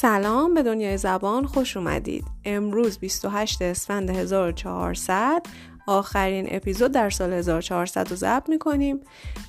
[0.00, 2.24] سلام به دنیای زبان خوش اومدید.
[2.44, 5.42] امروز 28 اسفند 1400
[5.86, 9.00] آخرین اپیزود در سال 1400 رو ضبط می‌کنیم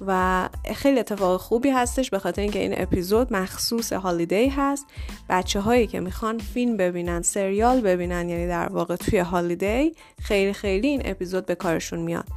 [0.07, 4.85] و خیلی اتفاق خوبی هستش به خاطر اینکه این اپیزود مخصوص هالیدی هست.
[5.29, 10.87] بچه هایی که می‌خوان فیلم ببینن سریال ببینن یعنی در واقع توی هالیدی خیلی خیلی
[10.87, 12.27] این اپیزود به کارشون میاد.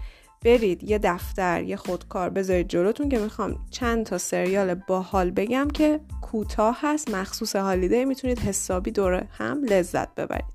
[0.45, 6.01] برید یه دفتر یه خودکار بذارید جلوتون که می‌خوام چند تا سریال باحال بگم که
[6.23, 10.54] کوتاه هست مخصوص هالیدی می‌تونید حسابی دوره هم لذت ببرید.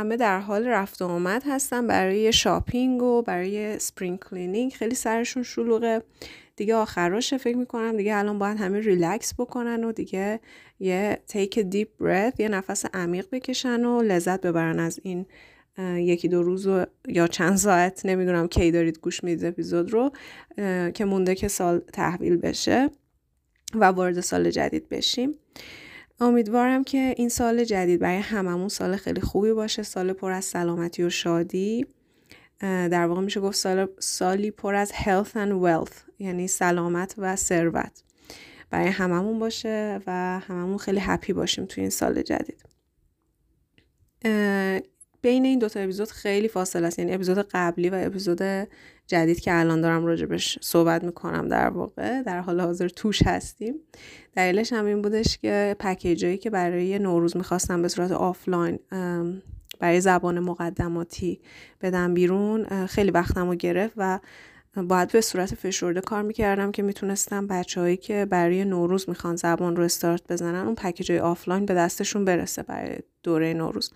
[0.00, 5.42] همه در حال رفت و آمد هستن برای shopping و برای spring cleaning خیلی سرشون
[5.42, 6.02] شلوغه.
[6.56, 7.96] دیگه آخراشه فکر می‌کنم.
[7.96, 10.40] دیگه الان باید همه ریلکس بکنن و دیگه
[10.78, 15.26] یه take deep breath یه نفس عمیق بکشن و لذت ببرن از این
[15.96, 20.12] یکی دو روز و یا چند ساعت نمی‌دونم کی دارید گوش می‌دید اپیزود رو
[20.94, 22.90] که مونده که سال تحویل بشه
[23.74, 25.34] و وارد سال جدید بشیم.
[26.20, 31.02] امیدوارم که این سال جدید برای هممون سال خیلی خوبی باشه سال پر از سلامتی
[31.02, 31.86] و شادی.
[32.60, 38.02] در واقع میشه گفت سال سالی پر از health and wealth یعنی سلامت و ثروت
[38.70, 42.64] برای هممون باشه و هممون خیلی هپی باشیم توی این سال جدید.
[45.22, 46.98] بین این دوتا اپیزود خیلی فاصله است.
[46.98, 48.68] یعنی اپیزود قبلی و اپیزود
[49.06, 53.74] جدید که الان دارم راجبش صحبت می‌کنم در واقع در حال حاضر توش هستیم.
[54.36, 58.78] دلیلش هم این بودش که پکیجایی که برای نوروز می‌خواستم به صورت آفلاین
[59.80, 61.40] برای زبان مقدماتی
[61.80, 64.18] بدم بیرون خیلی وقتم رو گرفت و
[64.76, 69.82] باید به صورت فشرده کار می‌کردم که می‌تونستم بچههایی که برای نوروز می‌خوان زبان رو
[69.82, 73.90] استارت بزنن اون پکیج آفلاین به دستشون برسه برای دوره نوروز.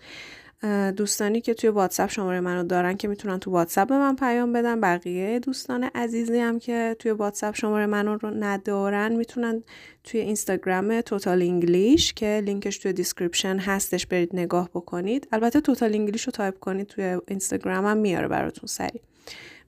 [0.97, 4.81] دوستانی که توی واتساپ شماره منو دارن که می‌تونن تو واتساپ به من پیام بدن.
[4.81, 9.63] بقیه دوستان عزیزی هم که توی واتساپ شماره منو رو ندارن می‌تونن
[10.03, 15.27] توی اینستاگرام Total English که لینکش توی description هستش برید نگاه بکنید.
[15.31, 19.01] البته Total English رو تایپ کنید توی اینستاگرام هم میاره براتون سریع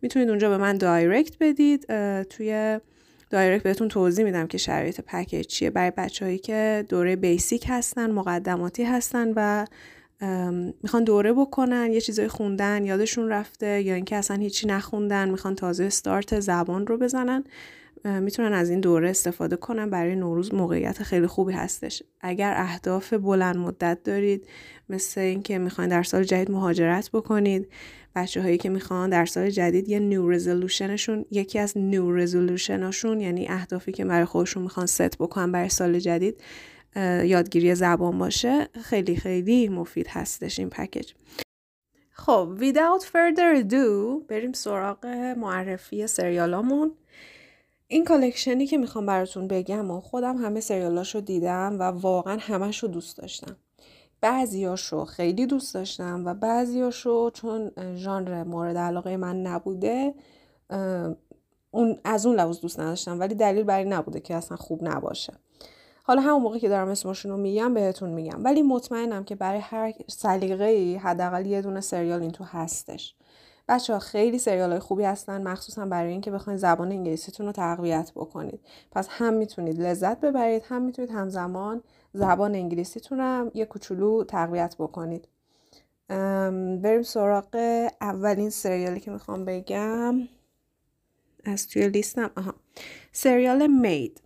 [0.01, 1.85] می‌تونید اونجا به من direct بدید.
[2.23, 2.79] توی
[3.29, 5.69] direct بهتون توضیح میدم که شرایط پکیج چیه.
[5.69, 9.65] برای بچههایی که دوره basic هستن مقدماتی هستن و
[10.83, 15.83] می‌خوان دوره بکنن یه چیزای خوندن یادشون رفته یا اینکه اصلا هیچی نخوندن می‌خوان تازه
[15.83, 17.43] استارت زبان رو بزنن
[18.05, 19.89] می‌تونن از این دوره استفاده کنن.
[19.89, 22.03] برای نوروز موقعیت خیلی خوبی هستش.
[22.21, 24.47] اگر اهداف بلند مدت دارید
[24.89, 27.67] مثل اینکه می‌خواین در سال جدید مهاجرت بکنید
[28.15, 33.47] بچه هایی که می‌خوان در سال جدید یه نیو رزولوشنشون یکی از نیو رزولوشناشون یعنی
[33.47, 36.41] اهدافی که برای خودشون می‌خوان ست بکنن برای سال جدید
[37.25, 41.11] یادگیری زبان باشه خیلی خیلی مفید هستش این پکیج.
[42.11, 45.05] خب without further ado بریم سراغ
[45.37, 46.91] معرفی سریالامون.
[47.87, 52.89] این کالکشنی که می‌خوام براتون بگم و خودم همه سریالاشو دیدم و واقعا همش رو
[52.89, 53.55] دوست داشتم.
[54.21, 60.13] بعضیاشو خیلی دوست داشتم و بعضیاشو چون ژانر مورد علاقه من نبوده
[61.71, 65.33] اون از اون لحاظ دوست نداشتم ولی دلیل بر این نبوده که اصلا خوب نباشه.
[66.07, 68.43] حالا همون موقع که دارم اسمشون رو میگم بهتون میگم.
[68.43, 73.15] ولی مطمئنم که برای هر سلیقه ای حداقل یه دونه سریال این تو هستش.
[73.69, 78.11] بچه ها خیلی سریال های خوبی هستن مخصوصا برای اینکه بخواید زبان انگلیسیتون رو تقویت
[78.15, 78.59] بکنید.
[78.91, 81.83] پس هم می‌تونید لذت ببرید هم می‌تونید همزمان
[82.13, 85.27] زبان انگلیسیتون هم یه کوچولو تقویت بکنید.
[86.81, 87.55] بریم سراغ
[88.01, 90.15] اولین سریالی که می‌خوام بگم.
[91.45, 92.53] از توی لیستم آها.
[93.11, 94.21] سریال مید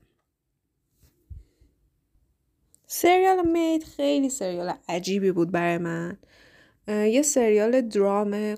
[2.94, 6.18] سریال مید خیلی سریال عجیبی بود برای من.
[6.88, 8.56] یه سریال درام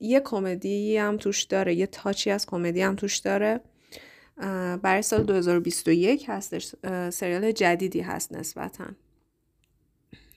[0.00, 3.60] یه کمدی هم توش داره یه تاچی از کمدی هم توش داره.
[4.82, 6.74] برای سال 2021 هستش.
[7.10, 8.86] سریال جدیدی هست نسبتا.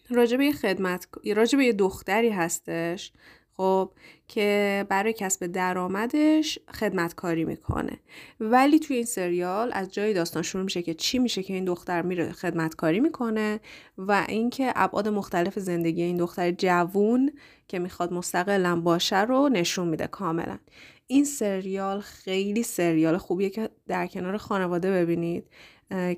[0.10, 3.12] راجبه یه خدمت راجبه یه دختری هستش.
[3.58, 3.92] خب
[4.28, 8.00] که برای کسب درآمدش خدمتکاری می‌کنه.
[8.40, 12.02] ولی توی این سریال از جای داستان شروع میشه که چی میشه که این دختر
[12.02, 13.60] میره خدمتکاری می‌کنه
[13.98, 17.32] و اینکه ابعاد مختلف زندگی این دختر جوون
[17.68, 20.60] که می‌خواد مستقلا باشه رو نشون میده کاملا.
[21.08, 25.50] این سریال خیلی سریال خوبیه که در کنار خانواده ببینید.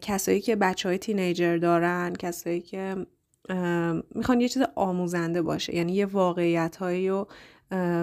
[0.02, 2.96] کسایی که بچه های تینیجر دارن کسایی که
[4.16, 5.76] می‌خوان یه چیز آموزنده باشه.
[5.76, 7.28] یعنی یه واقعیت هایی رو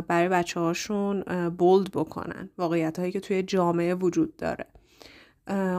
[0.08, 2.50] برای بچه هاشون بولد بکنن.
[2.58, 4.66] واقعیت هایی که توی جامعه وجود داره.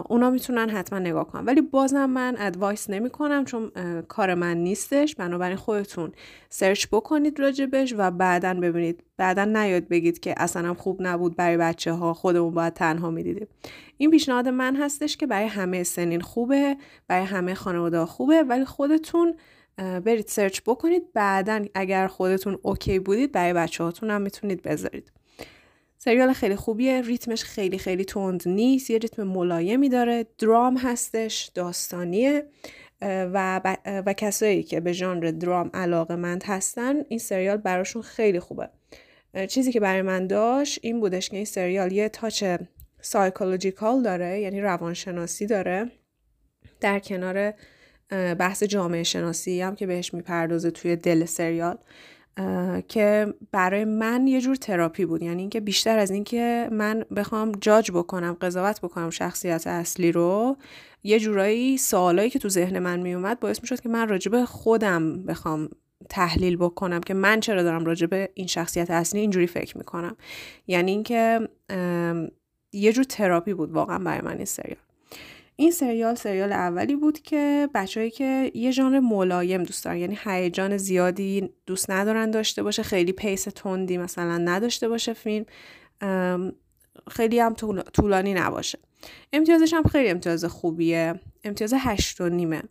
[0.10, 1.46] اونا می‌تونن حتما نگاه کنن.
[1.46, 3.72] ولی بازم من advice نمی کنم چون
[4.08, 5.16] کار من نیستش.
[5.16, 6.12] بنابراین خودتون
[6.50, 9.04] search بکنید راجبش و بعدا ببینید.
[9.18, 13.48] بعدا نیاد بگید که اصلا خوب نبود برای بچه ها خودمون باید تنها می‌دیدیم.
[13.98, 16.78] این پیشنهاد من هستش که برای همه سنین خوبه.
[17.08, 18.44] برای همه خانواده خوبه.
[18.44, 19.36] ولی خودتون
[19.78, 21.14] برید search بکنید.
[21.14, 25.12] بعدا اگر خودتون OK بودید برای بچه هاتون هم می‌تونید بذارید.
[26.04, 27.02] سریال خیلی خوبیه.
[27.02, 28.90] ریتمش خیلی خیلی تند نیست.
[28.90, 30.26] یه ریتم ملایمی داره.
[30.38, 31.52] درام هستش.
[31.54, 32.46] داستانیه.
[33.02, 38.70] و, و کسایی که به ژانر درام علاقه مند هستن این سریال براشون خیلی خوبه.
[39.48, 42.44] چیزی که برای من داشت این بودش که این سریال یه touch
[43.02, 45.92] psychological داره یعنی روانشناسی داره.
[46.82, 47.54] در کنار
[48.40, 51.78] بحث جامعه شناسی هم که بهش می‌پردازه توی دل سریال.
[52.88, 55.22] که برای من یه جور تراپی بود.
[55.24, 60.58] یعنی اینکه بیشتر از اینکه من بخوام جاج بکنم قضاوت بکنم شخصیت اصلی رو
[61.04, 65.70] یه جورایی سوالایی که تو ذهن من میومد باعث می‌شد که من راجب خودم بخوام
[66.10, 70.16] تحلیل بکنم که من چرا دارم راجب این شخصیت اصلی اینجوری فکر می‌کنم.
[70.68, 71.50] یعنی اینکه
[72.72, 74.78] یه جور تراپی بود واقعا برای من این سریال.
[75.56, 80.78] این سریال سریال اولی بود که بچههایی که یه ژانر ملایم دوست دارن یعنی هیجان
[80.78, 85.46] زیادی دوست ندارن داشته باشه خیلی pace تندی مثلا نداشته باشه فیلم
[87.12, 87.54] خیلی هم
[87.94, 88.80] طولانی نباشه.
[89.34, 91.20] امتیازش هم خیلی امتیاز خوبیه.
[91.44, 92.64] امتیاز هشت و نیمه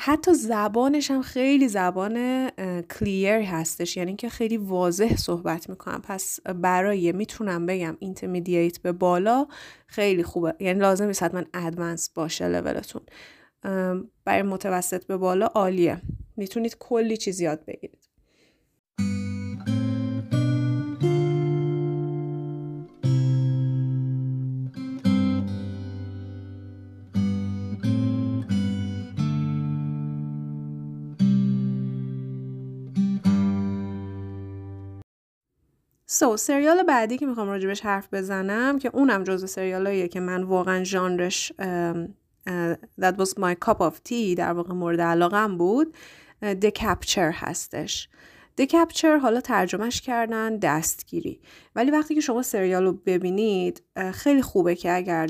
[0.00, 2.48] حتی زبانش هم خیلی زبان
[2.80, 6.02] کلیر هستش یعنی که خیلی واضح صحبت می‌کنم.
[6.04, 9.46] پس برای می‌تونم بگم اینترمیدییت به بالا
[9.86, 10.54] خیلی خوبه.
[10.60, 13.02] یعنی لازم نیست حتما ادوانس باشه لولتون
[14.24, 16.00] برای متوسط به بالا عالیه.
[16.36, 17.97] می‌تونید کلی چیز یاد بگیرید.
[36.18, 40.42] سو so, سریال بعدی که می‌خوام راجبش حرف بزنم که اونم جزو سریالاییه که من
[40.42, 41.52] واقعا ژانرش
[43.00, 45.94] that was my cup of tea در واقع مورد علاقم بود
[46.42, 48.08] The Capture هستش.
[48.60, 51.40] The Capture حالا ترجمهش کردن دستگیری.
[51.76, 53.82] ولی وقتی که شما سریال رو ببینید
[54.12, 55.26] خیلی خوبه که اگر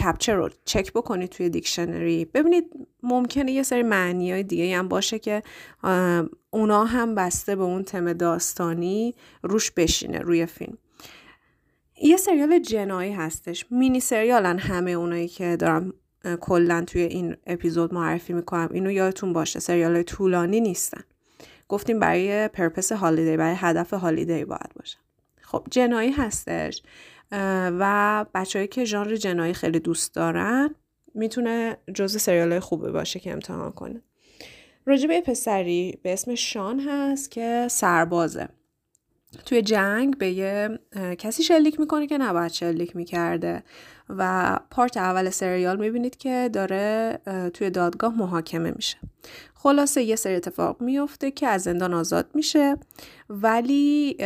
[0.00, 2.24] کپچر رو چک بکنید توی دیکشنری.
[2.24, 2.64] ببینید
[3.02, 5.42] ممکنه یه سری معنی های دیگه هم باشه که
[6.50, 10.78] اونا هم بسته به اون تم داستانی روش بشینه روی فیلم.
[12.02, 13.66] یه سریال جنایی هستش.
[13.70, 15.94] مینی سریالن همه اونایی که دارم
[16.40, 18.68] کلا توی این اپیزود معرفی می‌کنم.
[18.72, 21.02] اینو یادتون باشه سریال طولانی نیستن.
[21.68, 24.98] گفتیم برای پرپس هالیدی برای هدف هالیدی باید باشه.
[25.40, 26.82] خب جنایی هستش
[27.78, 30.74] و بچههایی که ژانر جنایی خیلی دوست دارن
[31.14, 34.02] می‌تونه جز سریال خوبه باشه که امتحان کنه.
[34.86, 38.48] راجبه پسری به اسم شان هست که سربازه.
[39.46, 40.78] توی جنگ به یه
[41.18, 43.62] کسی شلیک می‌کنه که نباید شلیک می‌کرده
[44.08, 47.18] و پارت اول سریال می‌بینید که داره
[47.54, 48.96] توی دادگاه محاکمه میشه.
[49.54, 52.76] خلاصه یه سری اتفاق میفته که از زندان آزاد میشه
[53.30, 54.16] ولی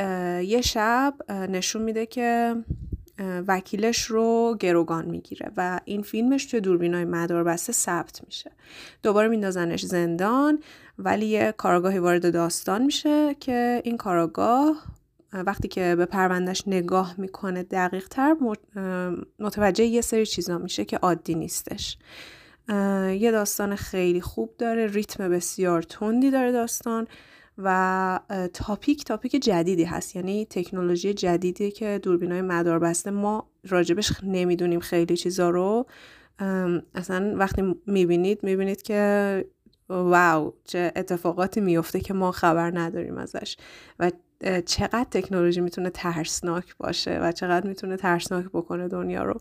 [0.44, 2.56] یه شب نشون میده که
[3.48, 8.50] وکیلش رو گروگان می‌گیره و این فیلمش توی دوربینای مدار بسته ثبت میشه.
[9.02, 10.62] دوباره میندازنش زندان
[10.98, 14.95] ولی یه کاراگاهی وارد داستان میشه که این کاراگاه
[15.33, 18.37] وقتی که به پروندهش نگاه می‌کنه دقیق تر
[19.38, 21.99] متوجه یه سری چیزا میشه که عادی نیستش.
[23.18, 27.06] یه داستان خیلی خوب داره ریتم بسیار تندی داره داستان
[27.59, 28.21] و
[28.52, 30.16] تاپیک تاپیک جدیدی هست.
[30.16, 35.87] یعنی تکنولوژی جدیدی که دوربین های مدار بسته ما راجبش نمی‌دونیم خیلی چیزا رو.
[36.95, 39.45] اصلا وقتی می‌بینید می‌بینید که
[39.88, 43.56] واو چه اتفاقاتی میفته که ما خبر نداریم ازش.
[43.99, 44.11] و
[44.66, 49.40] چقدر تکنولوژی می‌تونه ترسناک باشه و چقدر می‌تونه ترسناک بکنه دنیا رو.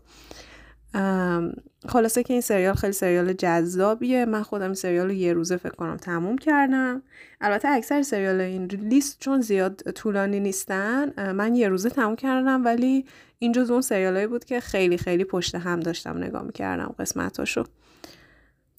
[1.88, 4.24] خلاصه که این سریال خیلی سریال جذابیه.
[4.24, 7.02] من خودم این سریال رو یه روزه فکر کنم تموم کردم.
[7.40, 13.04] البته اکثر سریال این لیست چون زیاد طولانی نیستن من یه روزه تموم کردم ولی
[13.38, 17.64] این جز اون سریالایی بود که خیلی خیلی پشت هم داشتم نگاه می‌کردم قسمتاشو.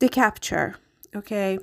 [0.04, 0.87] The Capture.
[1.18, 1.60] OK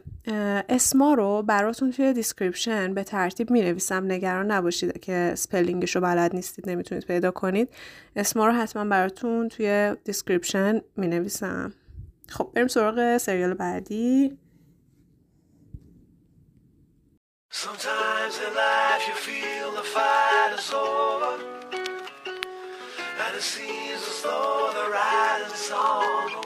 [0.68, 6.02] اسما رو براتون توی description به ترتیب می نویسم نگران نباشید که spelling ش رو
[6.02, 7.68] بلد نیستید نمی‌تونید پیدا کنید.
[8.16, 11.72] اسما رو حتما براتون توی description می نویسم
[12.28, 14.38] خب بریم سراغ سریال بعدی.
[17.64, 21.32] Sometimes in life you feel the fight is over
[23.24, 26.32] And it seems as though the writing's on.
[26.32, 26.43] the wall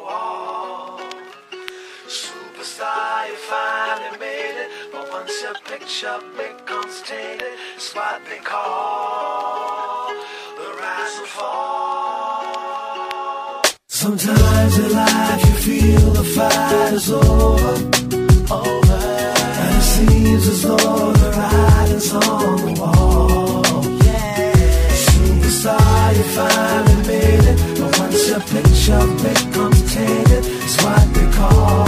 [2.78, 4.70] Superstar, you finally made it.
[4.92, 10.14] But once your picture becomes tainted It's what they call
[10.56, 12.44] the rise and fall.
[13.88, 17.74] Sometimes in life you feel the fight is over
[18.54, 19.00] Over.
[19.60, 23.82] And it seems as though the writing's on the wall.
[25.04, 27.58] Superstar, you finally made it.
[27.80, 31.87] But once your picture becomes tainted It's what they call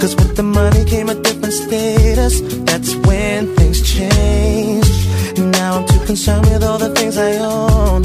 [0.00, 2.40] Cause with the money came a different status.
[2.64, 5.38] That's when things changed.
[5.38, 8.02] Now I'm too concerned with all the things I own.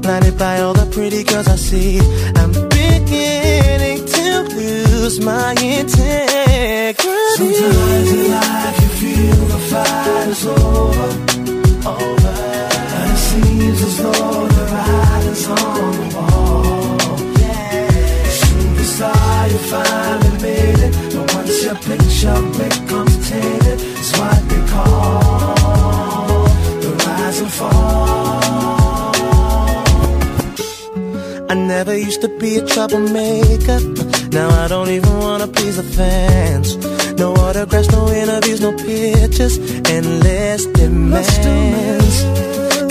[0.00, 2.00] Blinded by all the pretty girls I see.
[2.34, 4.26] I'm beginning to
[4.56, 6.96] lose my integrity.
[7.36, 11.10] Sometimes in life you feel the fight is over,
[11.94, 12.34] over.
[12.98, 16.15] And it seems as though the writing's on
[21.86, 23.78] picture becomes tainted.
[23.98, 26.44] It's what they call
[26.82, 29.16] the rise and fall.
[31.48, 33.78] I never used to be a troublemaker.
[34.32, 36.76] Now I don't even wanna please the fans
[37.16, 39.56] No autographs, no interviews, no pictures.
[39.96, 42.16] Endless demands.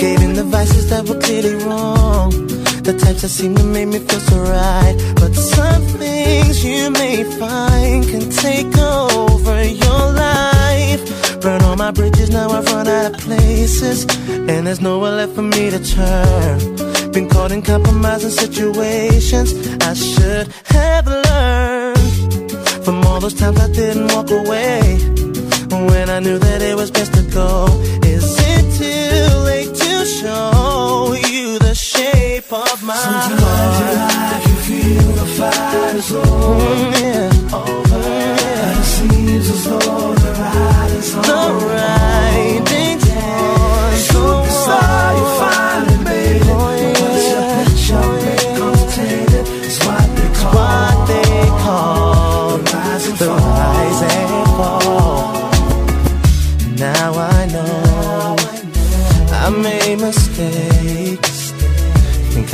[0.02, 2.55] Gave in the vices that were clearly wrong
[2.86, 4.94] The types that seem to make me feel so right.
[5.16, 11.40] But some things you may find Can take over your life.
[11.40, 14.06] Burn all my bridges, now I've run out of places.
[14.28, 17.10] And there's nowhere left for me to turn.
[17.10, 19.48] Been caught in compromising situations
[19.80, 22.52] I should have learned.
[22.84, 24.80] From all those times I didn't walk away.
[25.90, 27.66] When I knew that it was best to go
[32.36, 33.82] shape of my Sometimes heart?
[33.82, 37.56] in life you feel the fight is over, yeah.
[37.56, 37.96] over.
[37.96, 41.66] And it seems as though the writing's on the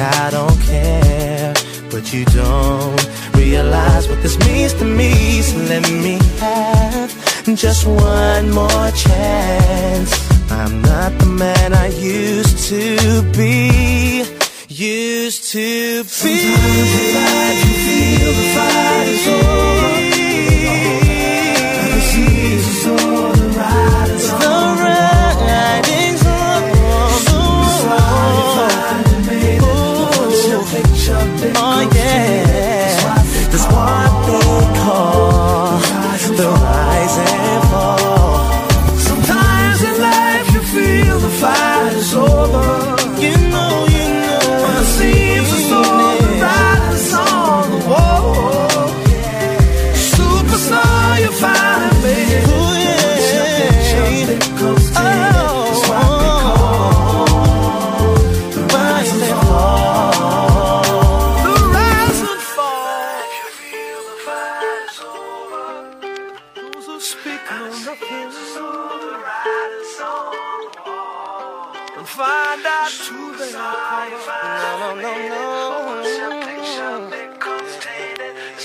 [0.02, 1.54] I don't care
[1.90, 3.00] But you don't
[3.34, 5.42] realize what this means to me.
[5.42, 7.10] So let me have
[7.54, 10.10] just one more chance.
[10.50, 14.24] I'm not the man I used to be.
[14.68, 16.08] Used to be.
[16.08, 19.71] Sometimes in life you feel the fight is over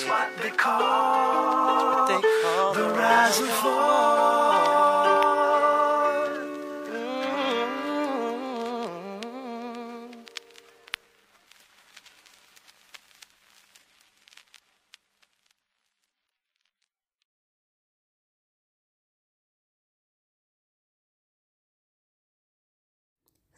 [0.09, 4.47] what they call, they call the rise and fall.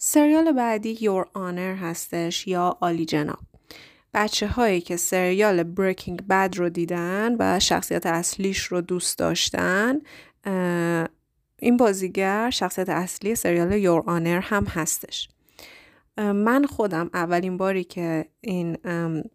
[0.01, 3.48] سریال بعدی Your Honor هستش یا عالی جناب
[4.13, 9.99] بچه هایی که سریال Breaking Bad رو دیدن و شخصیت اصلیش رو دوست داشتن
[11.59, 15.29] این بازیگر شخصیت اصلی سریال Your Honor هم هستش.
[16.17, 18.77] من خودم اولین باری که این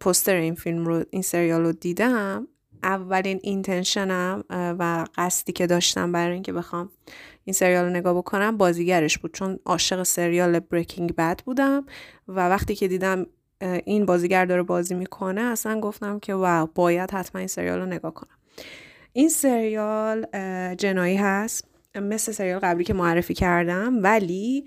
[0.01, 2.49] پوستر این فیلم رو این سریال رو دیدم
[2.83, 6.91] اولین اینتنشنم و قصدی که داشتم برای اینکه بخوام
[7.45, 9.35] این سریال رو نگاه بکنم بازیگرش بود.
[9.35, 11.87] چون عاشق سریال بریکینگ بد بودم
[12.29, 13.27] و وقتی که دیدم
[13.61, 18.15] این بازیگر داره بازی می‌کنه اصلا گفتم که واو باید حتما این سریال رو نگاه
[18.15, 18.37] کنم.
[19.13, 20.27] این سریال
[20.75, 24.65] جنایی هست مثل سریال قبلی که معرفی کردم ولی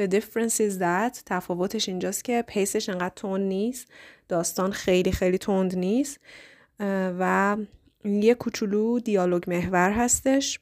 [0.00, 3.88] The difference is that تفاوتش اینجاست که پیسش انقدر تون نیست
[4.28, 6.20] داستان خیلی خیلی تند نیست
[7.18, 7.56] و
[8.04, 10.60] یه کوچولو دیالوگ محور هستش.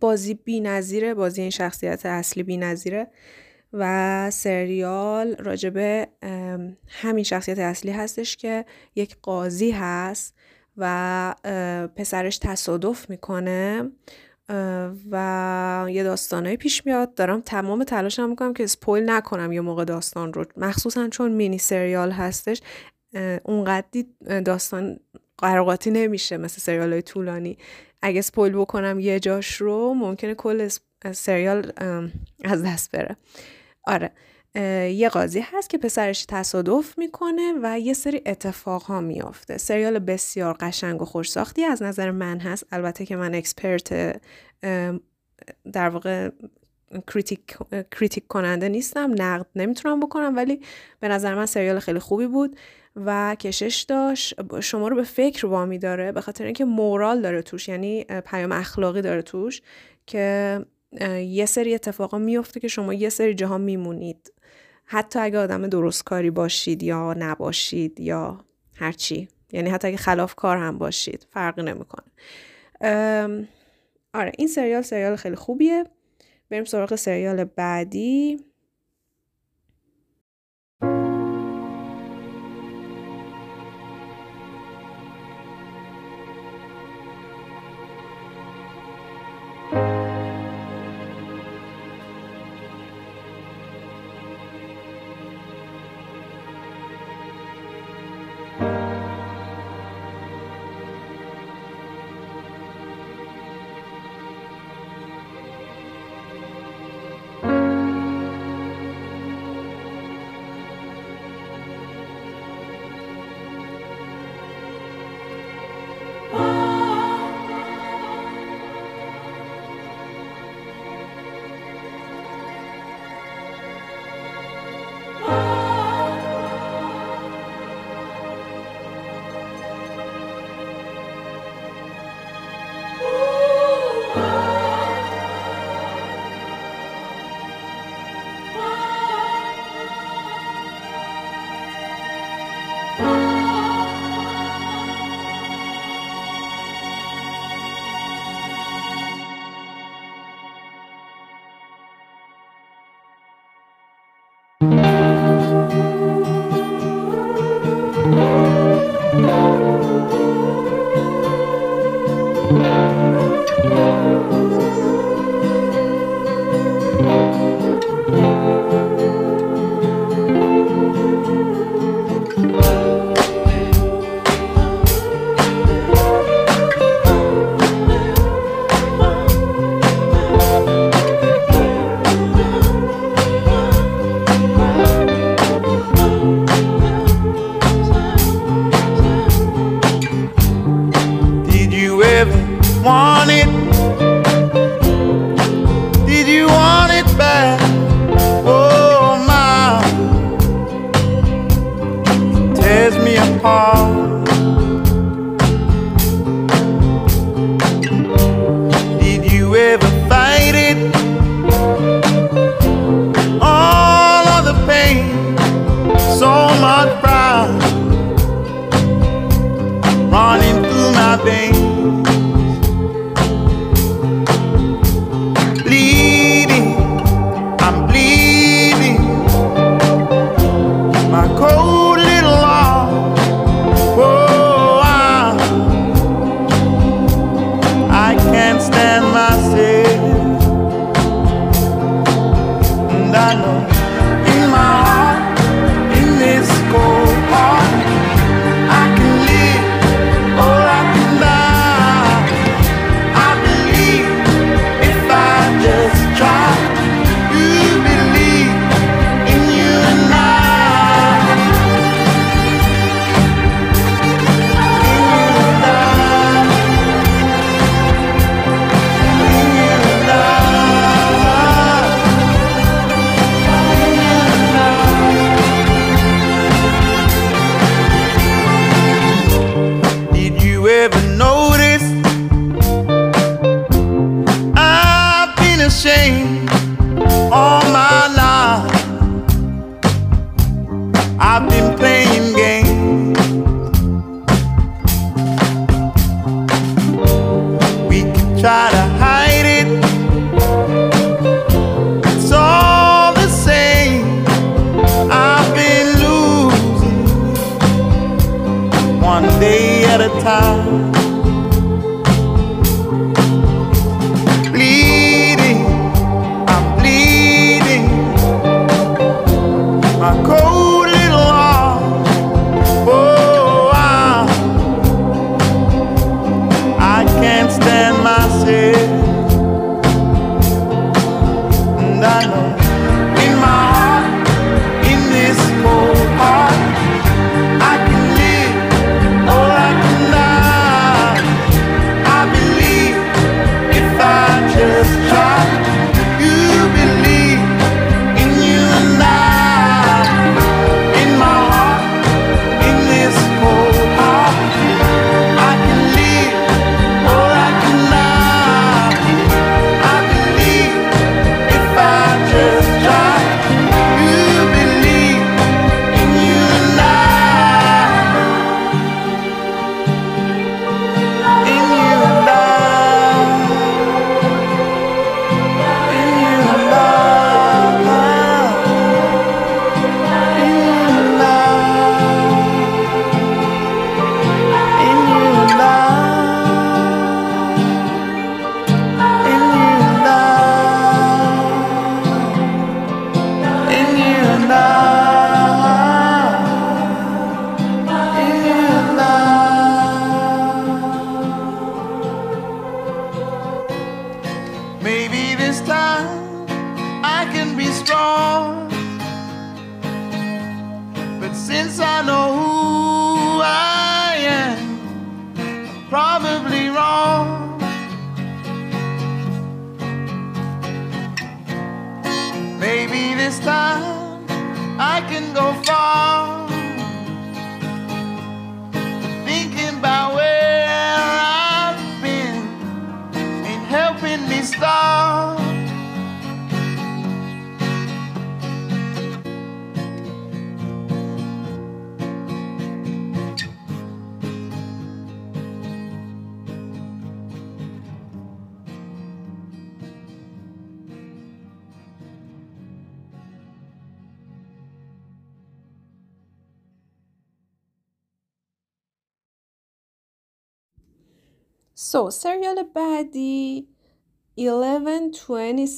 [0.00, 3.06] بازی بی نظیره بازی این شخصیت اصلی بی نظیره
[3.72, 6.08] و سریال راجبه
[6.88, 10.34] همین شخصیت اصلی هستش که یک قاضی هست
[10.76, 11.34] و
[11.96, 13.90] پسرش تصادف می‌کنه
[15.10, 17.14] و یه داستانهایی پیش میاد.
[17.14, 20.44] دارم تمام تلاشم می‌کنم که سپویل نکنم یه موقع داستان رو.
[20.56, 22.62] مخصوصا چون مینی سریال هستش
[23.44, 24.06] اونقدی
[24.44, 25.00] داستان
[25.38, 27.58] قر و قاطی نمیشه مثل سریال های طولانی.
[28.02, 30.68] اگه spoil بکنم یه جاش رو ممکنه کل
[31.12, 31.72] سریال
[32.44, 33.16] از دست بره.
[33.90, 34.10] آره.
[34.92, 39.58] یه قاضی هست که پسرش تصادف می‌کنه و یه سری اتفاق ها میافته.
[39.58, 42.66] سریال بسیار قشنگ و خوش ساختی از نظر من هست.
[42.72, 44.20] البته که من expert
[45.72, 46.30] در واقع
[47.06, 47.40] critic,
[47.90, 49.10] critic کننده نیستم.
[49.18, 50.60] نقد نمی‌تونم بکنم ولی
[51.00, 52.56] به نظر من سریال خیلی خوبی بود
[52.96, 54.60] و کشش داشت.
[54.60, 59.02] شما رو به فکر وامی داره به خاطر اینکه مورال داره توش یعنی پیام اخلاقی
[59.02, 59.62] داره توش
[60.06, 60.58] که
[61.26, 64.32] یه سری اتفاقا میفته که شما یه سری جاها میمونید.
[64.84, 70.56] حتی اگه آدم درست کاری باشید یا نباشید یا هرچی یعنی حتی اگه خلاف کار
[70.56, 72.06] هم باشید فرقی نمی‌کنه.
[74.14, 75.84] آره این سریال سریال خیلی خوبیه.
[76.50, 78.44] بریم سراغ سریال بعدی.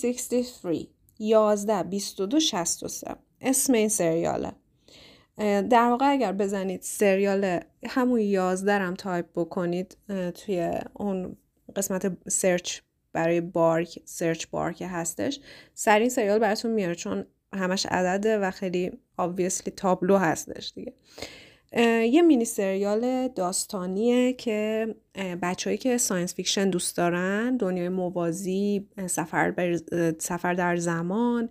[0.02, 0.86] 11-20-63
[1.18, 4.52] 11 22 63 اسم این سریاله.
[5.70, 9.96] در واقع اگر بزنید سریال همون 11 هم تایپ بکنید
[10.34, 11.36] توی اون
[11.76, 12.80] قسمت search
[13.12, 15.40] برای bar search bar که هستش
[15.74, 20.92] سر این سریال براتون میاره چون همش عدده و خیلی obviously تابلو هستش دیگه.
[21.76, 24.86] یه مینی سریال داستانیه که
[25.42, 29.76] بچههایی که science fiction دوست دارن دنیای موازی سفر,
[30.18, 31.48] سفر در زمان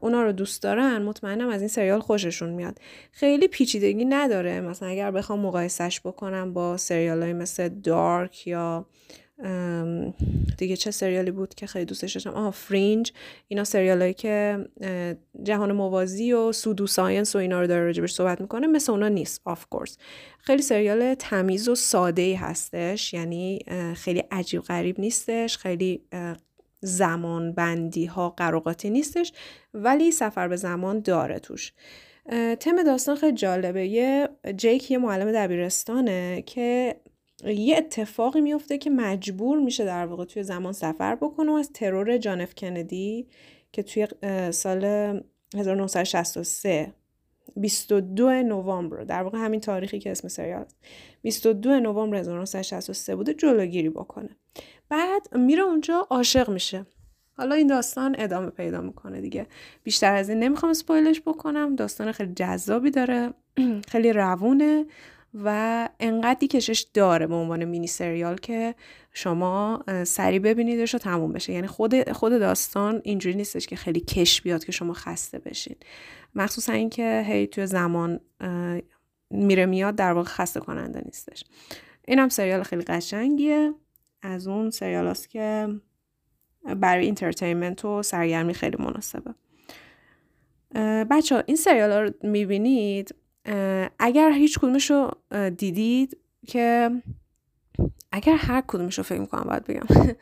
[0.00, 2.78] اونا رو دوست دارن مطمئنم از این سریال خوششون میاد.
[3.12, 4.60] خیلی پیچیدگی نداره.
[4.60, 8.86] مثلا اگر بخوام مقایسش بکنم با سریال های مثل Dark یا
[10.58, 13.12] دیگه چه سریالی بود که خیلی دوستش داشتم؟ آها Fringe.
[13.48, 14.64] اینا سریال هایی که
[15.42, 18.66] جهان موازی و pseudo science و اینا رو داره راجبش صحبت می‌کنه.
[18.66, 19.98] مثل اونا نیست of course
[20.38, 23.14] خیلی سریال تمیز و ساده ای هستش.
[23.14, 23.58] یعنی
[23.96, 25.58] خیلی عجیب غریب نیستش.
[25.58, 26.02] خیلی
[26.80, 29.32] زمان بندی ها قراقاتی نیستش.
[29.74, 31.72] ولی سفر به زمان داره توش.
[32.60, 33.86] تم داستان خیلی جالبه.
[33.86, 36.96] یه جیک یه معلم دبیرستانه که
[37.44, 42.16] یه اتفاقی میفته که مجبور میشه در واقع توی زمان سفر بکنه و از ترور
[42.16, 43.26] جان اف کندی
[43.72, 44.06] که توی
[44.52, 44.84] سال
[45.56, 46.92] 1963
[47.56, 50.64] 22 نوامبر در واقع همین تاریخی که اسم سریال
[51.22, 54.28] 22 نوامبر 1963 بوده جلوگیری بکنه.
[54.88, 56.86] بعد میره اونجا عاشق میشه.
[57.36, 59.46] حالا این داستان ادامه پیدا می‌کنه دیگه.
[59.82, 61.76] بیشتر از این نمی‌خوام سپویلش بکنم.
[61.76, 63.34] داستان خیلی جذابی داره.
[63.92, 64.86] خیلی روونه.
[65.44, 68.74] و انقدری کشش داره به عنوان مینی سریال که
[69.12, 71.52] شما سری ببینیدش و تموم بشه.
[71.52, 75.76] یعنی خود خود داستان اینجوری نیستش که خیلی کش بیاد که شما خسته بشین.
[76.34, 78.20] مخصوصا اینکه هی توی زمان
[79.30, 81.44] میره میاد در واقع خسته کننده نیستش.
[82.08, 83.74] این هم سریال خیلی قشنگیه.
[84.22, 85.68] از اون سریال که
[86.76, 89.34] برای entertainment و سرگرمی خیلی مناسبه.
[91.10, 93.14] بچه ها این سریال ها رو می‌بینید؟
[93.98, 95.10] اگر هیچ کدومش رو
[95.50, 96.90] دیدید که
[98.12, 99.86] اگر هر کدومش رو فکر می‌کنم باید بگم.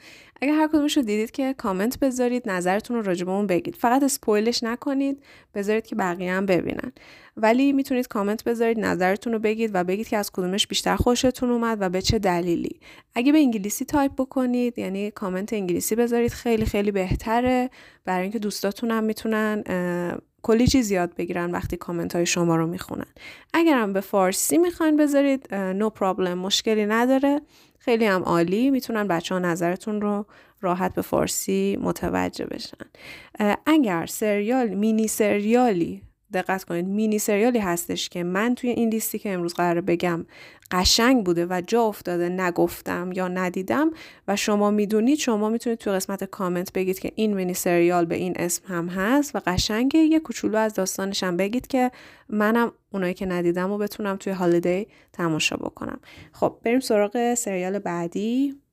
[0.42, 3.74] اگر هر کدومش رو دیدید که کامنت بذارید نظرتون رو راجع اون بگید.
[3.74, 5.22] فقط spoil ش نکنید
[5.55, 6.92] بذارید که بقیه هم ببینن.
[7.37, 11.79] ولی می‌تونید کامنت بذارید نظرتون رو بگید و بگید که از کدومش بیشتر خوشتون اومد
[11.81, 12.81] و به چه دلیلی.
[13.14, 17.70] اگه به انگلیسی تایپ بکنید یعنی کامنت انگلیسی بذارید خیلی خیلی بهتره.
[18.05, 19.62] برای اینکه دوستاتون هم می‌تونن
[20.42, 23.07] کلی چیز یاد بگیرن وقتی کامنت های شما رو می‌خونن.
[23.55, 27.40] اگرم به فارسی می‌خواین بذارید no, no problem مشکلی نداره.
[27.79, 28.70] خیلی هم عالی.
[28.70, 30.27] می‌تونن بچه ها نظرتون رو
[30.61, 32.77] راحت به فارسی متوجه بشن.
[33.66, 36.03] اگر سریال مینی سریالی
[36.37, 40.27] دقت کنید مینی سریالی هستش که من توی این لیستی که امروز قرار بگم
[40.70, 43.90] قشنگ بوده و جا افتاده نگفتم یا ندیدم
[44.29, 48.33] و شما می‌دونید شما می‌تونید توی قسمت کامنت بگید که این مینی سریال به این
[48.37, 51.90] اسم هم هست و قشنگه یه کوچولو از داستانش هم بگید که
[52.29, 56.01] منم اونایی که ندیدم و بتونم توی هالیدی تماشا بکنم.
[56.33, 58.65] خب بریم سراغ سریال بعدی.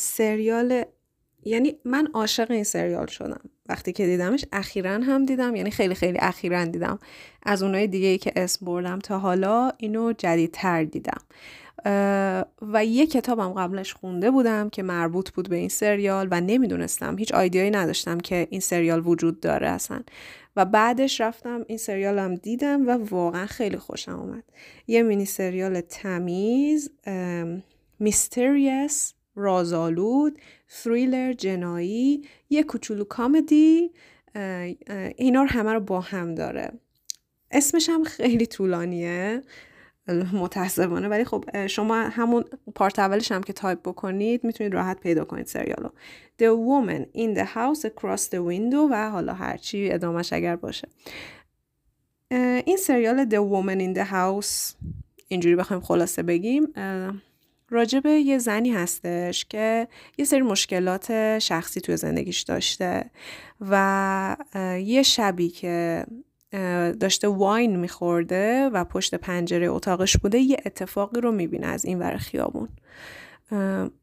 [0.00, 0.84] سریال
[1.44, 3.40] یعنی من عاشق این سریال شدم.
[3.66, 6.98] وقتی که دیدمش اخیرا هم دیدم یعنی خیلی خیلی اخیرا دیدم.
[7.42, 11.20] از اونای دیگه ای که اسم بردم تا حالا اینو جدیدتر دیدم.
[12.62, 17.32] و یه کتابم قبلش خونده بودم که مربوط بود به این سریال و نمی‌دونستم هیچ
[17.32, 20.02] آیدیایی نداشتم که این سریال وجود داره اصلا.
[20.56, 24.44] و بعدش رفتم این سریالم دیدم و واقعا خیلی خوشم اومد.
[24.86, 26.90] یه مینی سریال تمیز
[27.98, 33.90] mystery رازآلود تریلر جنایی یه کوچولو comedy
[35.16, 36.72] اینا رو همه رو با هم داره.
[37.50, 39.42] اسمش هم خیلی طولانیه.
[40.32, 41.08] متاسفانه.
[41.08, 45.88] ولی خب شما همون part اولش هم که تایپ بکنید می‌تونید راحت پیدا کنید سریالو.
[46.42, 50.88] The Woman in the House Across the Window و حالا هرچی ادامهش اگر باشه.
[52.64, 54.74] این سریال The Woman in the House
[55.28, 56.72] اینجوری بخوایم خلاصه بگیم
[57.70, 63.10] راجب یه زنی هستش که یه سری مشکلات شخصی توی زندگیش داشته
[63.60, 64.36] و
[64.84, 66.06] یه شبی که
[67.00, 72.16] داشته واین میخورده و پشت پنجره اتاقش بوده یه اتفاقی رو می‌بینه از این ور
[72.16, 72.68] خیابون.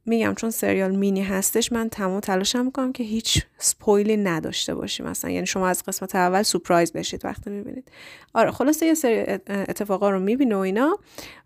[0.05, 5.05] میگم چون سریال مینی هستش من تمام تلاشم می‌کنم که هیچ سپویلی نداشته باشیم.
[5.05, 7.91] مثلا یعنی شما از قسمت اول سپرایز بشید وقتی می‌بینید.
[8.33, 10.99] آره خلاصه یه سری اتفاقا رو می‌بینه و اینا.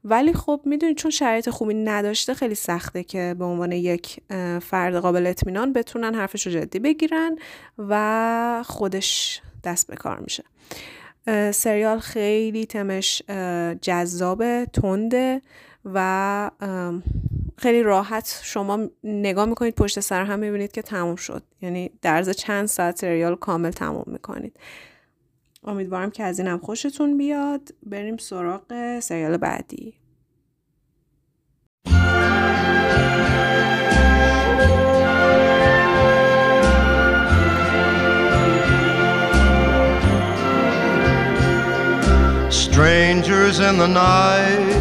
[0.03, 4.19] ولی خب می‌دونید چون شرایط خوبی نداشته خیلی سخته که به عنوان یک
[4.61, 7.37] فرد قابل اطمینان بتونن حرفش رو جدی بگیرن
[7.77, 10.43] و خودش دست به کار میشه.
[11.51, 13.21] سریال خیلی تمش
[13.81, 15.41] جذابه تنده
[15.85, 16.51] و
[17.61, 21.43] خیلی راحت شما نگاه می‌کنید پشت سر هم می‌بینید که تموم شد.
[21.61, 24.59] یعنی در چند ساعت سریال کامل تموم می‌کنید.
[25.63, 27.61] امیدوارم که از اینم خوشتون بیاد.
[27.83, 29.93] بریم سراغ سریال بعدی.
[42.63, 44.80] Strangers in the night,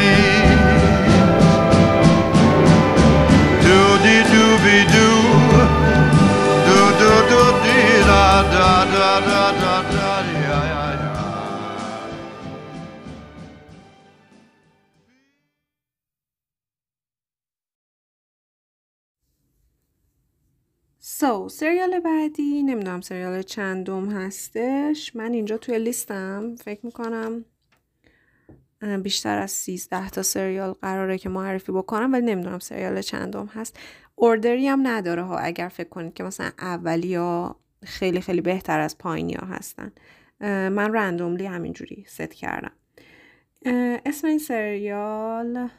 [8.51, 10.11] Da da da da da.
[21.21, 27.45] سو سریال بعدی نمی‌دونم سریال چندم هستش من اینجا توی لیستم فکر می‌کنم
[29.03, 33.79] بیشتر از 13 تا سریال قراره که معرفی بکنم ولی نمی‌دونم سریال چندم هست
[34.15, 38.97] اوردری هم نداره ها اگر فکر کنید که مثلا اولی یا خیلی خیلی بهتر از
[38.97, 39.91] پایینی ها هستن
[40.69, 42.71] من رندوملی همینجوری ست کردم.
[44.05, 45.69] اسم این سریال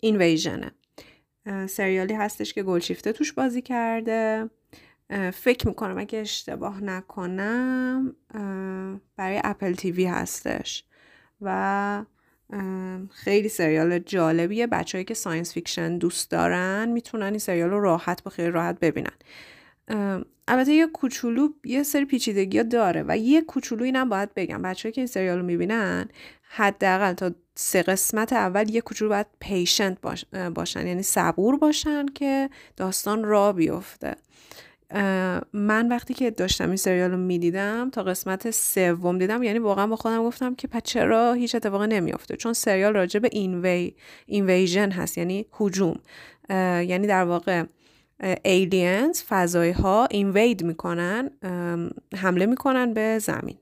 [0.00, 0.70] اینویژنه.
[1.68, 4.50] سریالی هستش که گلشیفته توش بازی کرده.
[5.32, 8.16] فکر می‌کنم اگه اشتباه نکنم
[9.16, 10.84] برای اپل تیوی هستش.
[11.40, 12.04] و
[13.10, 14.66] خیلی سریال جالبیه.
[14.66, 19.12] بچههایی که science fiction دوست دارن می‌تونن این سریال رو راحت به خیلی راحت ببینن.
[20.48, 24.62] البته یه کوچولو یه سری پیچیدگی داره و یه کوچولو اینم باید بگم.
[24.62, 26.08] بچه‌ای که این سریال رو می‌بینن
[26.50, 30.24] حداقل تا سه قسمت اول یه کوچولو باید patient باش،
[30.54, 30.86] باشن.
[30.86, 34.16] یعنی صبور باشن که داستان را بیفته.
[35.52, 39.96] من وقتی که داشتم این سریال رو می‌دیدم تا قسمت سوم دیدم یعنی واقعا با
[39.96, 43.94] خودم گفتم که پس چرا هیچ اتفاقی نمیافته؟ چون سریال راجع به inva
[44.26, 45.96] invasion هست یعنی هجوم.
[46.50, 47.64] یعنی در واقع
[48.44, 51.30] aliens فضایی ها invade می‌کنن
[52.16, 53.58] حمله می‌کنن به زمین.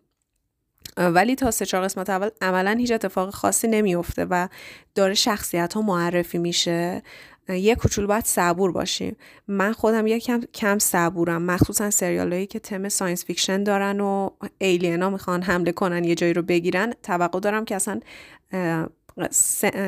[0.97, 4.49] ولی تا سه چهار قسمت اول عملا هیچ اتفاق خاصی نمیفته و
[4.95, 7.03] داره شخصیت ها معرفی میشه.
[7.49, 9.17] یه کوچولو باید صبور باشیم.
[9.49, 11.43] من خودم یه کم, کم صبورم.
[11.43, 16.15] مخصوصا سریال هایی که تم science fiction دارن و alien ا می‌خوان حمله کنن یه
[16.15, 18.01] جایی رو بگیرن توقع دارم که اصلا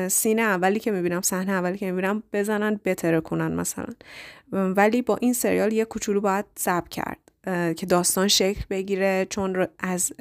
[0.07, 3.85] سینه اولی که می‌بینم صحنه اولی که می‌بینم بزنن بتره کنن مثلا.
[4.51, 7.17] ولی با این سریال یه کوچولو باید صبر کرد
[7.75, 10.13] که داستان شکل بگیره چون از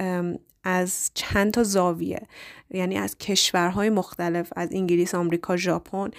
[0.64, 2.26] از چند تا زاویه.
[2.70, 6.10] یعنی از کشورهای مختلف از انگلیس، آمریکا، ژاپن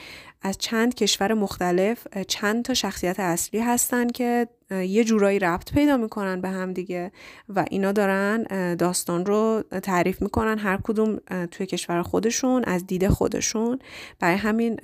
[0.42, 6.42] از چند کشور مختلف چند تا شخصیت اصلی هستن که یه جورایی ربط پیدا می‌کنن
[6.42, 7.12] به هم دیگه
[7.50, 8.44] و اینا دارن
[8.76, 11.18] داستان رو تعریف می‌کنن هر کدوم
[11.52, 13.80] توی کشور خودشون از دید خودشون.
[14.20, 14.80] برای همین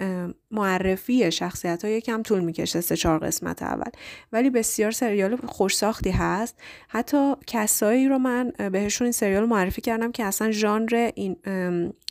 [0.56, 3.92] معرفی شخصیت ها یکم طول می‌کشه سه چهار قسمت اول.
[4.32, 6.60] ولی بسیار سریال خوش ساختی هست.
[6.88, 11.36] حتی کسایی رو من بهشون این سریال معرفی کردم که اصلا ژانر این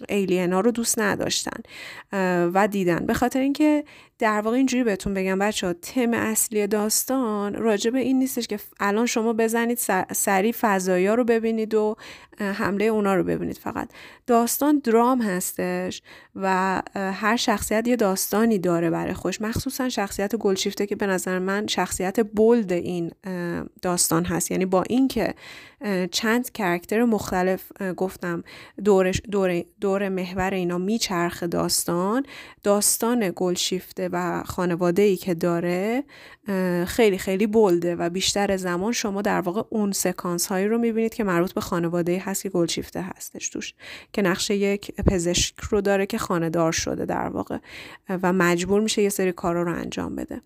[0.09, 1.61] ایلینا رو دوست نداشتن
[2.55, 3.07] و دیدن.
[3.07, 3.85] به خاطر اینکه
[4.19, 8.59] در واقع اینجوری بهتون بگم بچه ها تم اصلی داستان راجع به این نیستش که
[8.81, 9.79] الان شما بزنید
[10.13, 11.97] سریع فضایی رو ببینید و
[12.39, 13.89] حمله اونا رو ببینید فقط.
[14.27, 16.03] داستان درام هستش
[16.37, 21.67] و هر شخصیت یه داستانی داره برای خوش مخصوصا شخصیت گلشیفته که به نظر من
[21.67, 23.13] شخصیت بولد این
[23.83, 24.51] داستان هست.
[24.51, 25.35] یعنی با اینکه
[26.11, 28.45] چند کرکتر مختلف گفتم.
[28.85, 32.27] دور, دور, دور محور اینا میچرخ داستان.
[32.63, 36.05] داستان گلشیفته و خانواده ای که داره
[36.87, 41.25] خیلی خیلی بلده و بیشتر زمان شما در واقع اون سکانس هایی رو می‌بینید که
[41.25, 43.75] مربوط به خانواده هست که گلشیفته هستش توش.
[44.13, 47.59] که نقشه یک پزشک رو داره که خاندار شده در واقع.
[48.23, 50.41] و مجبور میشه یه سری کارا رو انجام بده.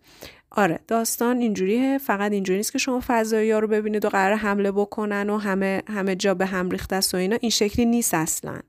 [0.59, 4.72] آره داستان اینجوریه فقط اینجوری نیست که شما فضایی ها رو ببینید و قرار حمله
[4.72, 7.36] بکنن و همه همه جا به هم ریخته است و اینا.
[7.40, 8.61] این شکلی نیست اصلا.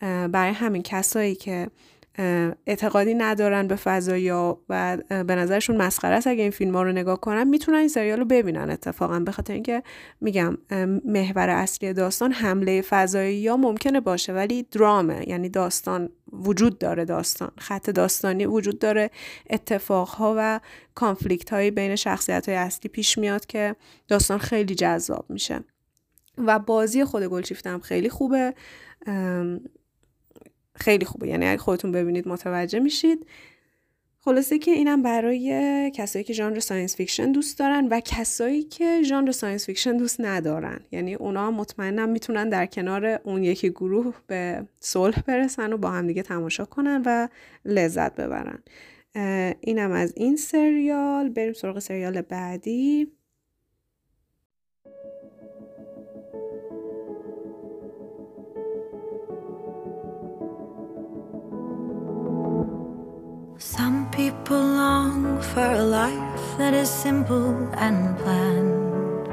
[0.00, 1.68] برای همین کسایی که
[2.66, 7.20] اعتقادی ندارن به فضایا و به نظرشون مسخره است اگه این فیلم ها رو نگاه
[7.20, 7.48] کنن.
[7.48, 9.20] می‌تونن این سریال رو ببینن اتفاقا.
[9.20, 9.82] به خاطر اینکه
[10.20, 10.58] میگم
[11.04, 15.28] محور اصلی داستان حمله فضایی یا ممکنه باشه ولی درامه.
[15.28, 19.10] یعنی داستان وجود داره داستان خط داستانی وجود داره.
[19.50, 20.60] اتفاقها و
[20.94, 23.76] کانفلیکت هایی بین شخصیت های اصلی پیش میاد که
[24.08, 25.60] داستان خیلی جذاب میشه.
[26.38, 28.54] و بازی خود گلشیفته هم خیلی خوبه.
[30.76, 31.28] خیلی خوبه.
[31.28, 33.26] یعنی اگه خودتون ببینید متوجه میشید.
[34.22, 39.32] خلاصه که اینم برای کسایی که ژانر science fiction دوست دارن و کسایی که ژانر
[39.32, 40.80] science fiction دوست ندارن.
[40.92, 46.22] یعنی اونا مطمئنم می‌تونن در کنار اون یکی گروه به صلح برسن و با همدیگه
[46.22, 47.28] تماشا کنن و
[47.64, 48.58] لذت ببرن.
[49.60, 51.28] اینم از این سریال.
[51.28, 53.12] بریم سراغ سریال بعدی.
[63.62, 69.26] Some people long for a life that is simple and planned,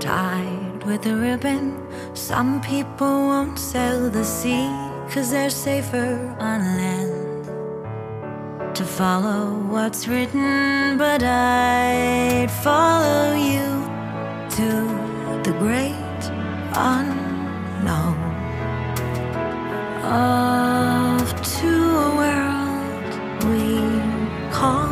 [0.00, 1.74] tied with a ribbon.
[2.14, 4.68] Some people won't sail the sea,
[5.10, 7.46] cause they're safer on land.
[8.76, 13.66] To follow what's written, but I'd follow you
[14.54, 14.70] to
[15.42, 16.22] the great
[16.74, 18.18] unknown.
[20.04, 22.45] Off to a world
[23.50, 23.66] we
[24.50, 24.90] call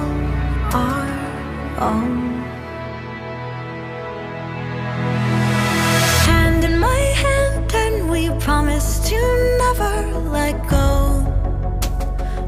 [0.72, 1.09] our
[1.90, 2.12] own.
[6.26, 9.18] Hand in my hand, and we promise to
[9.64, 9.94] never
[10.36, 10.88] let go.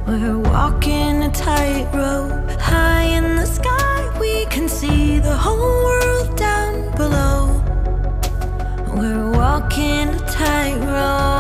[0.07, 4.19] We're walking a tightrope high in the sky.
[4.21, 7.39] We can see the whole world down below.
[8.95, 11.36] We're walking a tightrope.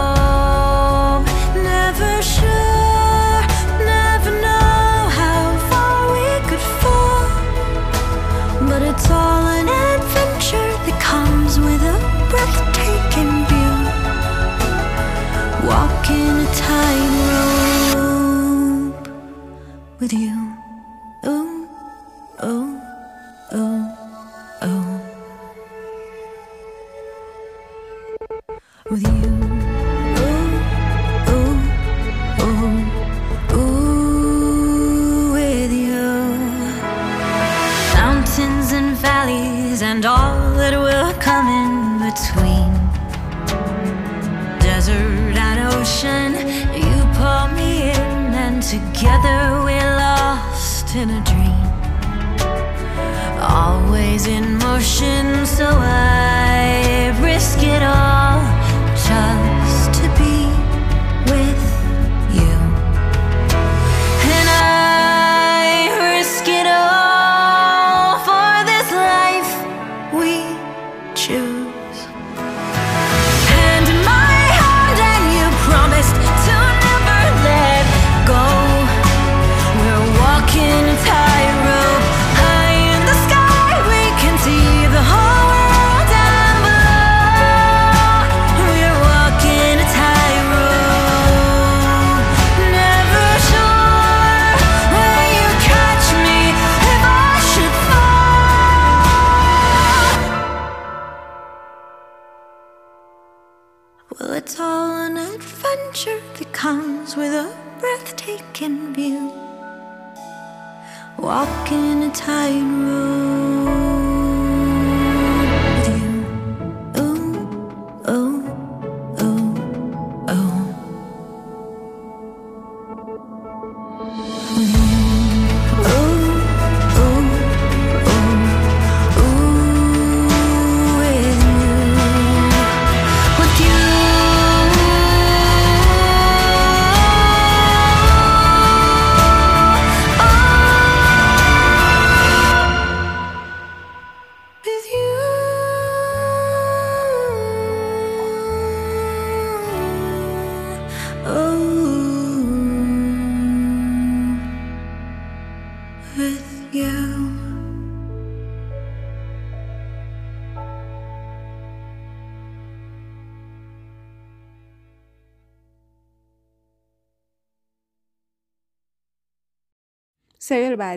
[40.66, 41.74] That will come in
[42.06, 42.72] between.
[44.58, 46.30] Desert and ocean,
[46.74, 51.66] you pull me in, and together we're lost in a dream.
[53.40, 58.15] Always in motion, so I risk it all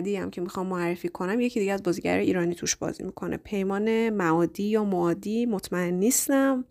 [0.00, 3.36] بعدی هم که می‌خوام معرفی کنم یکی دیگه از بازیگر ایرانی توش بازی می‌کنه.
[3.36, 6.64] پیمان معادی یا معادی مطمئن نیستم.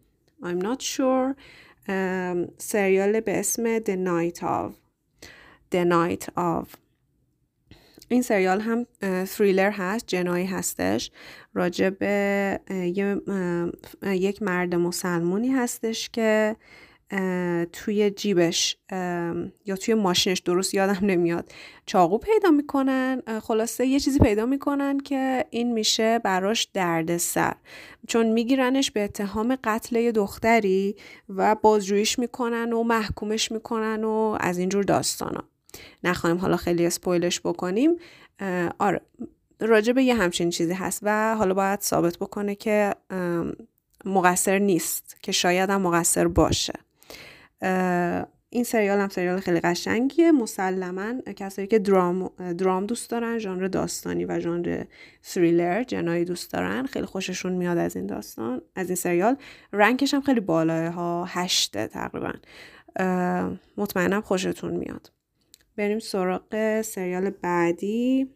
[0.44, 1.36] I'm not sure.
[2.58, 4.72] سریال به اسم The Night of.
[5.76, 6.68] The Night of.
[8.08, 8.86] این سریال هم
[9.26, 11.12] تریلر هست جنایی هستش.
[11.54, 12.60] راجع به
[14.04, 16.56] یک مرد مسلمونی هستش که
[17.74, 18.78] توی جیبش
[19.66, 21.52] یا توی ماشینش درست یادم نمیاد
[21.86, 23.22] چاقو پیدا می‌کنن.
[23.42, 27.56] خلاصه یه چیزی پیدا می‌کنن که این میشه براش دردسر.
[28.08, 30.96] چون میگیرنش به اتهام قتل یه دختری
[31.30, 35.44] و بازجوییش می‌کنن و محکومش می‌کنن و از اینجور داستانا.
[36.04, 37.96] نخواهیم حالا خیلی اسپویلش بکنیم.
[38.80, 39.02] آره
[39.60, 42.96] راجع به یه همچین چیزی هست و حالا باید ثابت بکنه که
[44.06, 46.74] مقصر نیست که شاید هم مقصر باشه.
[48.52, 50.32] این سریال هم سریال خیلی قشنگیه.
[50.32, 54.84] مسلما کسایی که درام درام دوست دارن ژانر داستانی و ژانر
[55.24, 59.36] تریلر جنایی دوست دارن خیلی خوششون میاد از این داستان از این سریال.
[59.74, 62.34] رنکش هم خیلی بالاه ها هشته تقریبا.
[63.78, 65.12] مطمئنم خوشتون میاد.
[65.78, 68.30] بریم سراغ سریال بعدی.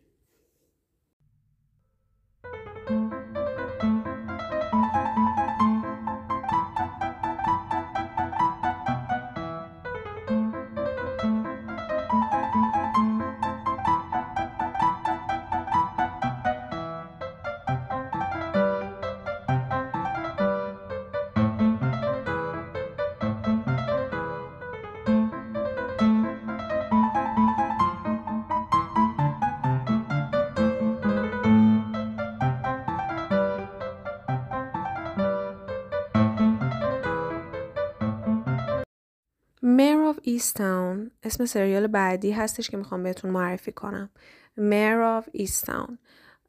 [40.38, 44.10] Easttown اسم سریال بعدی هستش که می‌خوام بهتون معرفی کنم.
[44.58, 45.92] Of Easttown.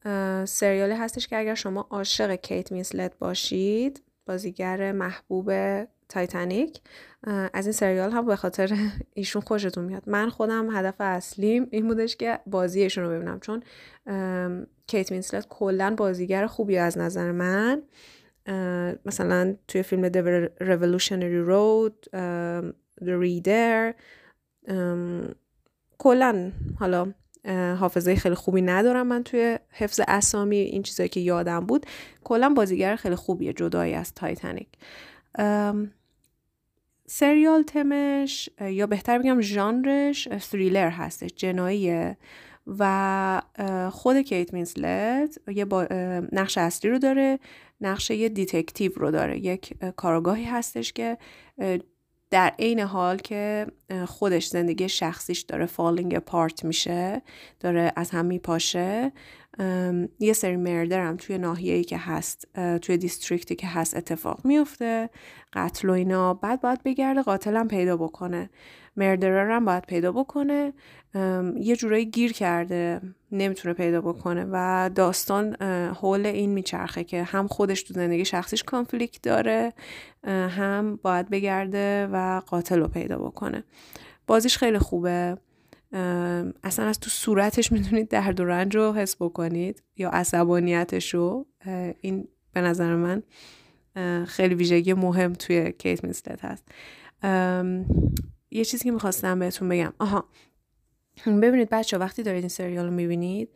[0.04, 5.52] اه، سریالی هستش که اگر شما عاشق کیت وینسلت باشید بازیگر محبوب
[6.08, 6.80] تایتانیک
[7.52, 8.76] از این سریال هم به خاطر
[9.14, 10.08] ایشون خوشتون میاد.
[10.08, 13.62] من خودم هدف اصلیم این بودش که بازی ایشون رو ببینم چون
[14.86, 17.82] کیت وینسلت کلا بازیگر خوبی از نظر من.
[19.06, 22.08] مثلا توی فیلم The Revolutionary Road
[24.68, 25.34] ام،
[25.98, 27.12] کلا حالا
[27.78, 31.86] حافظه خیلی خوبی ندارم من توی حفظ اسامی این چیزایی که یادم بود.
[32.24, 34.68] کلا بازیگر خیلی خوبیه جدایی از تایتانیک.
[37.06, 42.16] سریال تمش یا بهتر بگم ژانرش اه، تریلر هستش جناییه.
[42.66, 43.42] و
[43.92, 45.86] خود کیت وینسلت یه با-
[46.32, 47.38] نقش اصلی رو داره
[47.80, 49.38] نقش یه detective رو داره.
[49.38, 51.18] یک اه، کارآگاهی هستش که
[52.34, 53.66] در عین حال که
[54.06, 57.22] خودش زندگی شخصیش داره falling apart میشه
[57.60, 59.12] داره از هم میپاشه.
[60.18, 62.48] یه سری murder هم توی ناحیه‌ای که هست
[62.82, 65.10] توی district ی که هست اتفاق میفته
[65.52, 68.50] قتل و اینا بعد باید بگرده قاتلم پیدا بکنه.
[68.96, 70.72] murderer هم باید پیدا بکنه.
[71.56, 73.00] یه جورایی گیر کرده
[73.32, 75.62] نمی‌تونه پیدا بکنه و داستان
[75.92, 79.72] حول این میچرخه که هم خودش تو زندگی شخصیش conflict داره
[80.26, 83.64] هم باید بگرده و قاتل رو پیدا بکنه.
[84.26, 85.38] بازیش خیلی خوبه.
[86.64, 91.46] اصلا از تو صورتش می‌تونید درد و رنج رو حس بکنید یا عصبانیتش رو.
[92.00, 93.22] این به نظر من
[94.24, 96.68] خیلی ویژگی مهم توی کیت وینسلت هست.
[98.50, 99.92] یه چیزی که می‌خواستم بهتون بگم.
[99.98, 100.24] آها
[101.26, 103.48] ببینید بچه وقتی دارید این سریال رو می‌بینید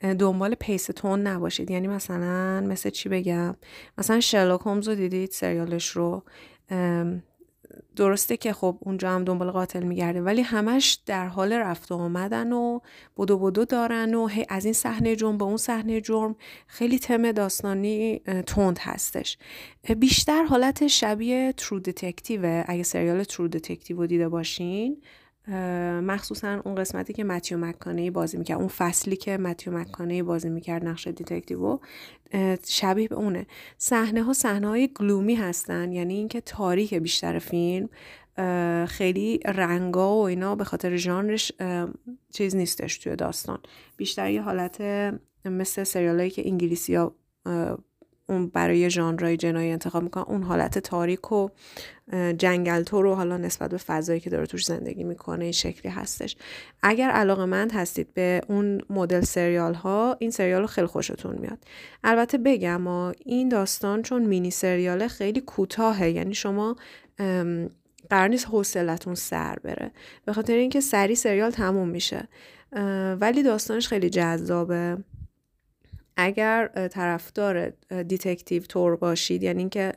[0.00, 1.70] دنبال پیس تون نباشید.
[1.70, 3.56] یعنی مثلا مثل چی بگم؟
[3.98, 6.22] مثلا شرلوک هومز رو دیدید سریالش رو؟
[7.96, 12.52] درسته که خب اونجا هم دنبال قاتل میگرده ولی همش در حال رفت و آمدن
[12.52, 12.80] و
[13.16, 16.36] بدو بدو دارن و هی از این صحنه جرم به اون صحنه جرم.
[16.66, 19.38] خیلی تم داستانی تند هستش.
[19.98, 25.02] بیشتر حالت شبیه True Detective اگه سریال True Detective رو دیده باشین
[26.02, 30.84] مخصوصا اون قسمتی که متیو مکانهی بازی می‌کرد اون فصلی که متیو مکانهی بازی می‌کرد
[30.84, 31.78] نقش detective
[32.68, 33.46] شبیه به اونه.
[33.78, 37.88] صحنه ها صحنه های gloomy هستن یعنی اینکه تاریک بیشتر فیلم
[38.86, 41.52] خیلی رنگا و اینا به خاطر ژانرش
[42.32, 43.58] چیز نیستش توی داستان.
[43.96, 44.80] بیشتر یه حالت
[45.44, 47.14] مثل سریالایی که انگلیسی ها
[48.28, 51.48] اون برای ژانرهای جنایی انتخاب می‌کنن اون حالت تاریک و
[52.12, 56.36] جنگل تو رو حالا نسبت به فضایی که داره توش زندگی می‌کنه این شکلی هستش.
[56.82, 61.58] اگر علاقه مند هستید به اون مدل سریال ها این سریال رو خیلی خوشتون میاد.
[62.04, 66.76] البته بگم ما این داستان چون مینی سریاله خیلی کوتاهه یعنی شما
[68.10, 69.90] قرار نیست حوصلتون سر بره.
[70.24, 72.28] به خاطر اینکه سری سریال تموم میشه.
[73.20, 74.96] ولی داستانش خیلی جذابه.
[76.16, 77.70] اگر طرفدار
[78.08, 79.92] detective طور باشید یعنی اینکه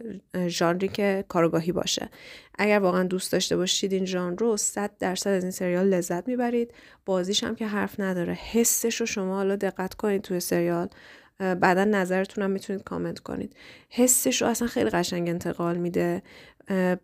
[0.48, 2.10] ژانری که کارآگاهی باشه.
[2.60, 6.74] اگر واقعا دوست داشته باشید این ژانر رو 100 درصد از این سریال لذت می‌برید.
[7.06, 8.34] بازیش هم که حرف نداره.
[8.34, 10.88] حسش رو شما حالا دقت کنید توی سریال.
[11.40, 13.56] بعدا نظرتون هم می‌تونید کامنت کنید.
[13.90, 16.22] حسش رو اصلا خیلی قشنگ انتقال میده.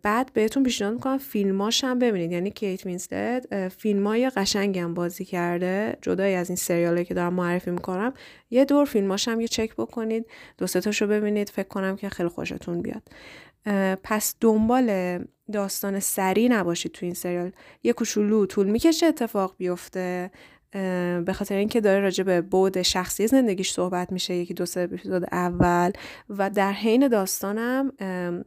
[0.02, 2.32] بعد بهتون پیشنهاد می‌کنم فیلماش هم ببینید.
[2.32, 5.96] یعنی کیت وینسلت فیلمای قشنگی هم بازی کرده.
[6.02, 8.14] جدای از این سریالی که دارم معرفی می‌کنم.
[8.50, 10.26] یه دور فیلماش هم یه چک بکنید.
[10.58, 11.48] دو تاشو ببینید.
[11.48, 13.02] فکر کنم که خیلی خوشتون بیاد.
[14.02, 15.18] پس دنبال
[15.52, 17.52] داستان سری نباشید تو این سریال.
[17.82, 20.30] یه کوچولو طول می‌کشه اتفاق بیفته.
[21.24, 25.24] به خاطر اینکه داره راجع به بود شخصی زندگیش صحبت میشه یکی دو سه اپیزود
[25.32, 25.90] اول
[26.30, 27.92] و در حین داستانم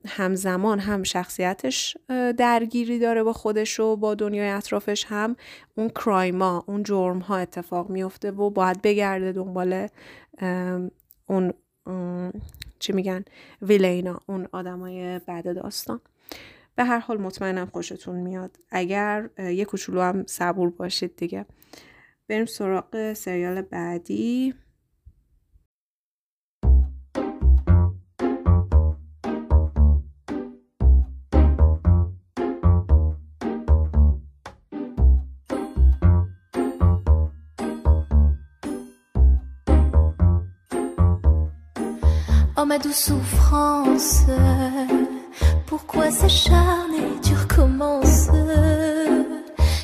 [0.08, 1.98] همزمان هم شخصیتش
[2.38, 5.36] درگیری داره با خودش و با دنیای اطرافش هم.
[5.76, 9.88] اون کرایما اون جرم ها اتفاق میفته و باید بگرده دنبال
[11.28, 11.54] اون
[12.80, 13.26] چی میگن
[13.62, 16.02] ویلینا اون آدمای بعد داستان.
[16.76, 18.58] به هر حال مطمئنم خوشتون میاد.
[18.70, 21.46] اگر یه کوچولو هم صبور باشید دیگه.
[22.29, 24.55] بریم سراغ سریال بعدی
[42.57, 44.25] Oh ma douce souffrance,
[45.67, 48.31] pourquoi s'acharner, tu recommences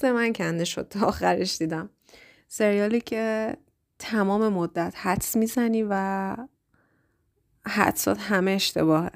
[0.00, 1.90] پوست من کنده شد تا آخرش دیدم.
[2.48, 3.56] سریالی که
[3.98, 6.36] تمام مدت حدس می‌زنی و
[7.66, 9.10] حدسات همه اشتباهه.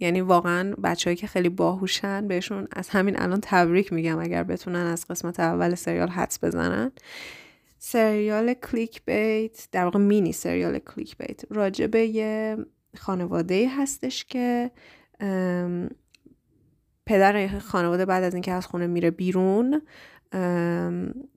[0.00, 5.06] یعنی واقعا بچههایی که خیلی باهوشن بهشون از همین الان تبریک میگم اگر بتونن از
[5.06, 6.92] قسمت اول سریال حدس بزنن.
[7.78, 12.56] سریال کلیک بیت در واقع مینی سریال کلیک بیت راجع به یه
[12.96, 14.70] خانواده هستش که
[17.06, 19.82] پدر خانواده بعد از اینکه از خونه میره بیرون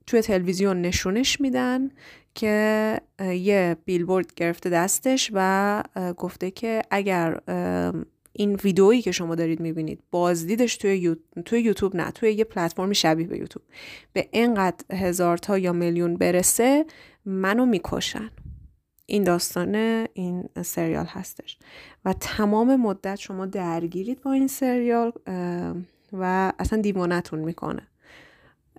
[0.06, 1.90] توی تلویزیون نشونش میدن
[2.34, 5.82] که یه بیلبورد گرفته دستش و
[6.16, 7.40] گفته که اگر
[8.32, 13.26] این ویدئویی که شما دارید می‌بینید بازدیدش توی, توی یوتیوب نه توی یه پلتفرمی شبیه
[13.26, 13.64] به یوتیوب
[14.12, 16.86] به اینقدر هزار تا یا میلیون برسه
[17.24, 18.30] منو می‌کشن.
[19.10, 19.74] این داستان
[20.14, 21.58] این سریال هستش.
[22.04, 25.12] و تمام مدت شما درگیرید با این سریال
[26.12, 27.88] و اصلا دیوانتون می‌کنه.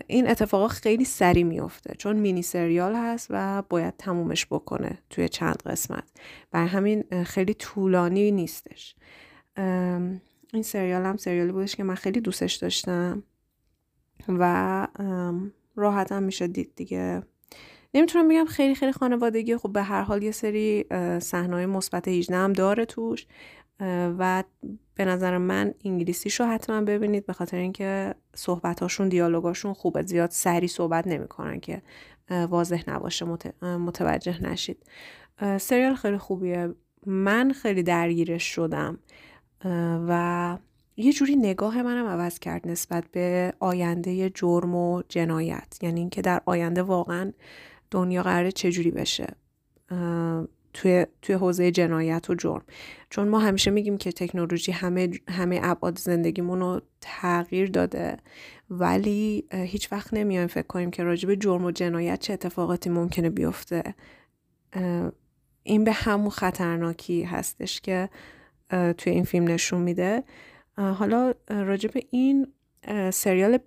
[0.07, 5.55] این اتفاقا خیلی سری میفته چون مینی سریال هست و باید تمومش بکنه توی چند
[5.65, 6.03] قسمت.
[6.51, 8.95] بر همین خیلی طولانی نیستش.
[10.53, 13.23] این سریال هم سریالی بودش که من خیلی دوستش داشتم
[14.27, 14.87] و
[15.75, 17.21] راحت هم میشه دید دیگه.
[17.93, 20.85] نمی‌تونم بگم خیلی خیلی خانوادگی خب به هر حال یه سری
[21.19, 23.27] صحنه‌های مثبت 18 هم داره توش
[24.19, 24.43] و
[24.95, 30.01] به نظر من انگلیسیشو حتما ببینید به خاطر اینکه صحبتاشون دیالوگاشون خوبه.
[30.01, 31.81] زیاد سری صحبت نمی‌کنن که
[32.29, 33.25] واضح نباشه
[33.61, 34.83] متوجه نشید.
[35.57, 36.73] سریال خیلی خوبیه.
[37.05, 38.99] من خیلی درگیرش شدم
[40.07, 40.57] و
[40.97, 45.77] یه جوری نگاه منم عوض کرد نسبت به آینده جرم و جنایت.
[45.81, 47.31] یعنی اینکه در آینده واقعا
[47.91, 49.35] دنیا قراره چجوری بشه.
[50.73, 52.61] توی توی حوزه جنایت و جرم.
[53.09, 58.17] چون ما همیشه میگیم که تکنولوژی همه همه ابعاد زندگیمون رو تغییر داده
[58.69, 63.95] ولی هیچ وقت نمیایم فکر کنیم که راجب جرم و جنایت چه اتفاقاتی ممکنه بیفته.
[65.63, 68.09] این به همون خطرناکی هستش که
[68.69, 70.23] توی این فیلم نشون میده.
[70.77, 72.47] حالا راجب این
[73.13, 73.57] سریال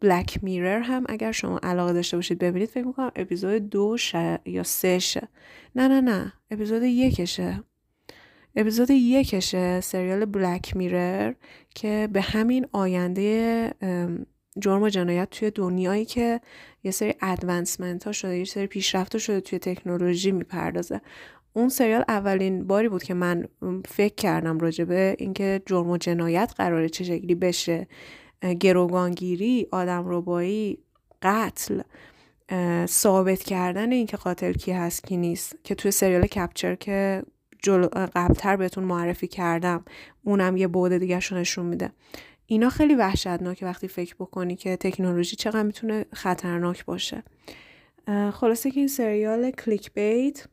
[0.00, 3.96] بلک میرر هم اگر شما علاقه داشته باشید ببینید فکر می‌کنم اپیزود دو
[4.46, 5.28] یا سه شه.
[5.76, 7.62] نه نه نه اپیزود یکشه.
[8.56, 11.34] اپیزود یکشه سریال بلک میرر
[11.74, 13.70] که به همین آینده
[14.58, 16.40] جرم و جنایت توی دنیایی که
[16.84, 21.00] یه سری ادوانسمنت ها شده یه سری پیشرفت شده توی تکنولوژی می‌پردازه.
[21.52, 23.48] اون سریال اولین باری بود که من
[23.88, 27.86] فکر کردم راجبه اینکه جرم و جنایت قراره چه شکلی بشه.
[28.60, 30.78] گروگانگیری آدم ربایی
[31.22, 31.80] قتل
[32.86, 35.56] ثابت کردن اینکه قاتل کی هست کی نیست.
[35.64, 37.22] که توی سریال کپچر که
[37.62, 39.84] جلو قبلتر بهتون معرفی کردم
[40.24, 41.92] اونم یه بعد دیگه نشون میده.
[42.46, 47.22] اینا خیلی وحشتناکه وقتی فکر بکنی که تکنولوژی چقدر می‌تونه خطرناک باشه.
[48.32, 50.44] خلاصه که این سریال کلیک بیت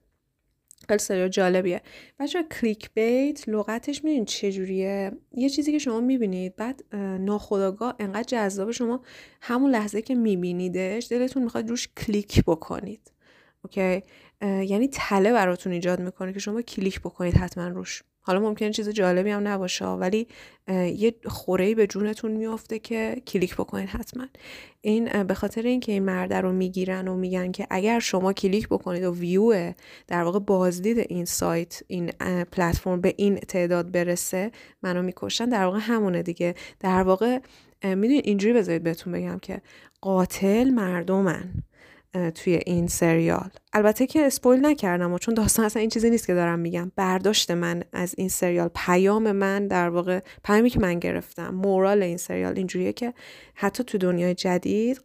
[0.96, 1.82] سریال جالبیه.
[2.20, 8.72] بچه کلیک بیت لغتش می‌دونید چجوریه؟ یه چیزی که شما می‌بینید بعد ناخداگاه انقدر جذاب
[8.72, 9.02] شما
[9.42, 13.12] همون لحظه که میبینیدش دلتون می‌خواد روش کلیک بکنید.
[13.64, 14.04] okay؟
[14.42, 18.04] یعنی تله براتون ایجاد می‌کنه که شما کلیک بکنید حتما روش.
[18.28, 20.28] حالا ممکنه چیز جالبی هم نباشه ولی
[20.96, 24.26] یه خورهی به جونتون میافته که کلیک بکنید حتما.
[24.82, 29.04] این به خاطر اینکه این مرد رو می‌گیرن و میگن که اگر شما کلیک بکنید
[29.04, 29.74] و ویو
[30.08, 32.12] در واقع بازدید این سایت این
[32.52, 34.52] پلتفرم به این تعداد برسه
[34.84, 36.56] منو می‌کشن در واقع همونه دیگه.
[36.80, 37.40] در واقع
[37.84, 39.62] می‌دونید اینجوری بذارید بهتون بگم که
[40.02, 41.54] قاتل مردمن.
[42.36, 43.50] توی این سریال.
[43.74, 46.92] البته که اسپویل نکردم و چون داستان اصلا این چیزی نیست که دارم میگم.
[46.96, 52.18] برداشت من از این سریال پیام من در واقع پیامی که من گرفتم مورال این
[52.18, 53.14] سریال اینجوریه که
[53.56, 55.02] حتی تو دنیای جدید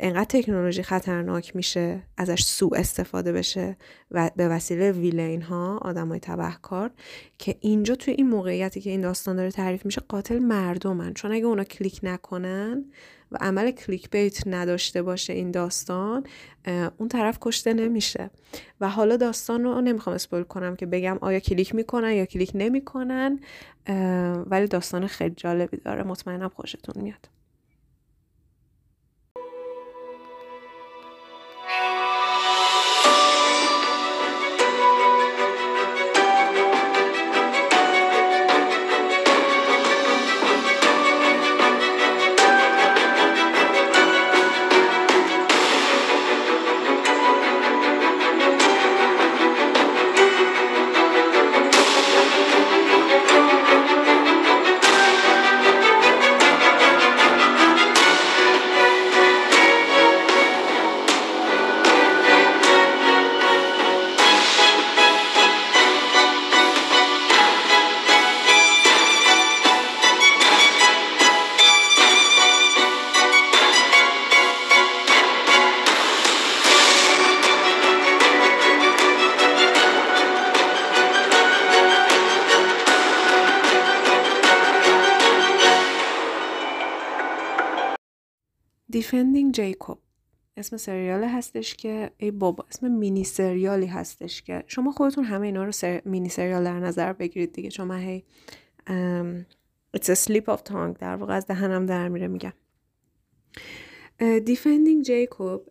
[0.00, 3.76] انقدر تکنولوژی خطرناک میشه ازش سوء استفاده بشه
[4.10, 6.90] و به وسیله villain ها آدم های تبهکار
[7.38, 11.14] که اینجا توی این موقعیتی که این داستان داره تعریف میشه قاتل مردمن.
[11.14, 12.84] چون اگه اونا کلیک نکنن
[13.32, 16.24] و عمل clickbait نداشته باشه این داستان
[16.98, 18.30] اون طرف کشته نمیشه.
[18.80, 23.40] و حالا داستان رو نمی‌خوام spoil کنم که بگم آیا کلیک می‌کنن یا کلیک نمی‌کنن
[24.46, 26.02] ولی داستان خیلی جالبی داره.
[26.02, 27.35] مطمئنم خوشتون میاد.
[89.56, 89.98] جیکوب.
[90.56, 95.64] اسم سریال هستش که ای بابا اسم مینی سریالی هستش که شما خودتون همه اینا
[95.64, 96.02] رو سر...
[96.04, 97.84] مینی سریال در نظر بگیرید دیگه.
[97.84, 98.24] من هی
[98.86, 99.46] ام...
[99.96, 102.52] It's a slip of tongue در واقع از دهنم در میره میگم.
[104.44, 105.68] دیفندینگ جیکوب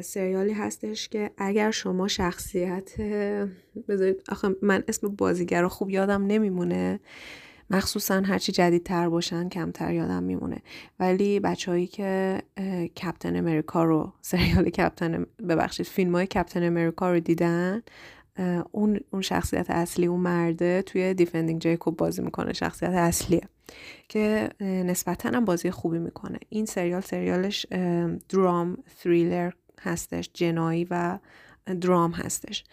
[0.00, 3.00] سریالی هستش که اگر شما شخصیت
[3.88, 7.00] بذارید آخه من اسم بازیگر رو خوب یادم نمیمونه.
[7.70, 10.62] مخصوصا هرچی جدیدتر باشن کمتر یادم میمونه.
[11.00, 12.42] ولی بچههایی که
[13.02, 17.82] کپتن امریکا رو سریال کپتن ببخشید فیلم های کپتن امریکا رو دیدن
[18.72, 23.42] اون اون شخصیت اصلی اون مرده توی دیفندینگ جیکوب بازی می‌کنه شخصیت اصلیه
[24.08, 26.38] که نسبتا هم بازی خوبی می‌کنه.
[26.48, 27.66] این سریال سریالش
[28.28, 31.18] درام تریلر هستش جنایی و
[31.80, 32.64] درام هستش.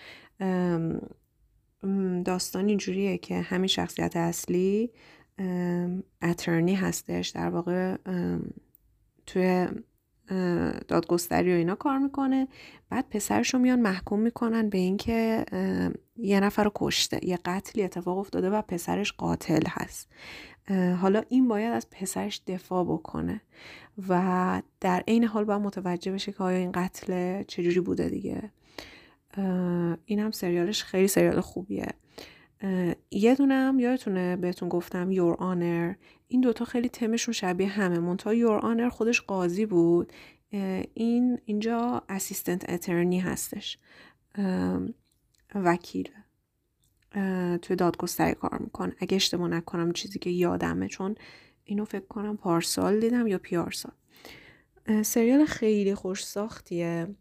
[2.26, 4.92] داستان اینجوریه که همین شخصیت اصلی
[6.22, 7.30] اترنی هستش.
[7.30, 7.98] در واقع
[9.26, 9.68] توی
[10.88, 12.48] دادگستری و اینا کار می‌کنه.
[12.90, 15.46] بعد پسرش رو میان محکوم می‌کنن به اینکه
[16.16, 17.20] یه نفر رو کشته.
[17.28, 20.12] یه قتلی اتفاق افتاده و پسرش قاتل هست.
[21.02, 23.42] حالا این باید از پسرش دفاع بکنه
[24.10, 28.52] و در عین حال باید متوجه بشه که آیا این قتل چجوری بوده دیگه.
[30.06, 31.88] این هم سریالش خیلی سریال خوبیه.
[33.12, 35.94] یه دونم یادتونه بهتون گفتم یور آنر
[36.28, 38.00] این دوتا خیلی تمشون شبیه همه.
[38.00, 40.14] منتها یور آنر خودش قاضی بود.
[40.94, 43.78] این اینجا اسیستنت اترنی هستش.
[45.56, 46.10] وکیل.
[47.62, 51.16] توی دادگستری کار می‌کنه اگه اشتباه نکنم چیزی که یادمه چون
[51.64, 53.94] اینو فکر کنم پارسال دیدم یا پیارسال.
[55.04, 57.16] سریال خیلی خوش ساختیه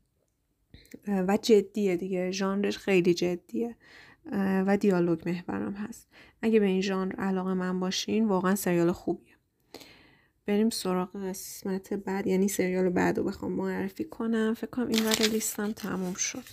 [1.06, 2.30] و جدیه دیگه.
[2.30, 3.76] ژانرش خیلی جدیه.
[4.66, 6.08] و دیالوگ محورم هست.
[6.42, 9.34] اگه به این ژانر علاقه من باشین واقعا سریال خوبیه.
[10.46, 12.26] بریم سراغ قسمت بعد.
[12.26, 14.54] یعنی سریال بعد رو بخوام معرفی کنم.
[14.54, 16.44] فکر کنم این ور لیستم تموم شد.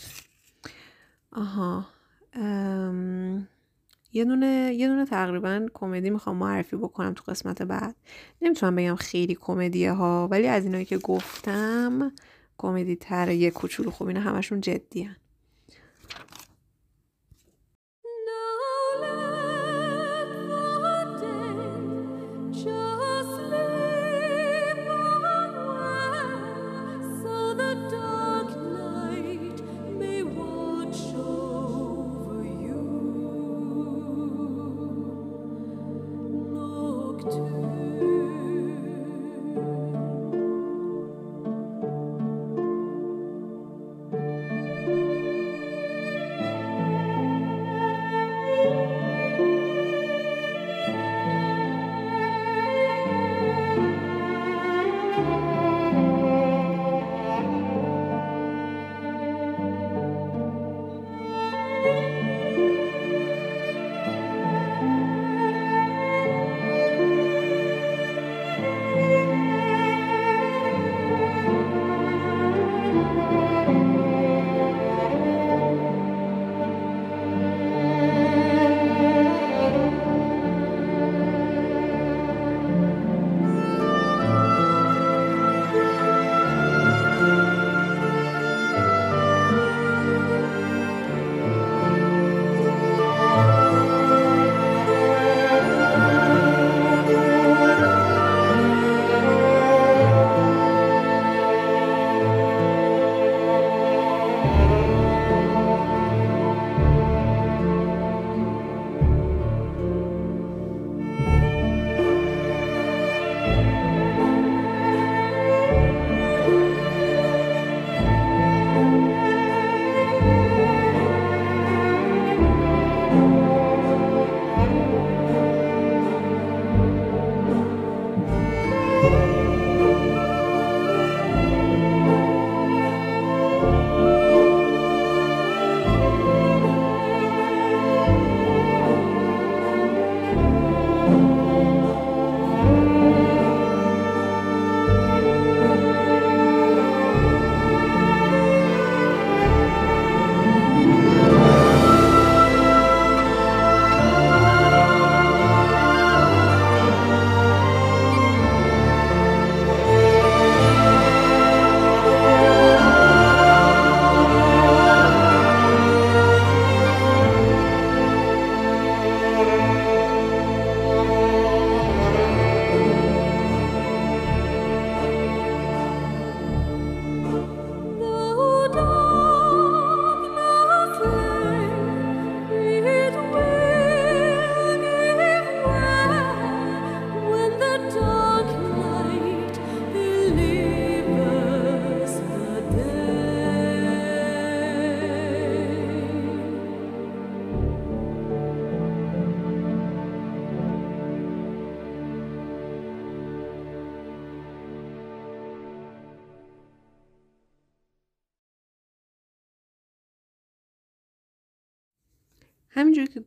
[1.32, 1.86] آها.
[2.34, 3.48] ام...
[4.14, 7.96] یه دونه یه دونه تقریبا کمدی می‌خوام معرفی بکنم تو قسمت بعد.
[8.42, 12.12] نمی‌تونم بگم خیلی کمدیه ها ولی از اینایی که گفتم
[12.60, 15.16] کمدی تر یه کوچولو خوب اینا همشون جدی هن.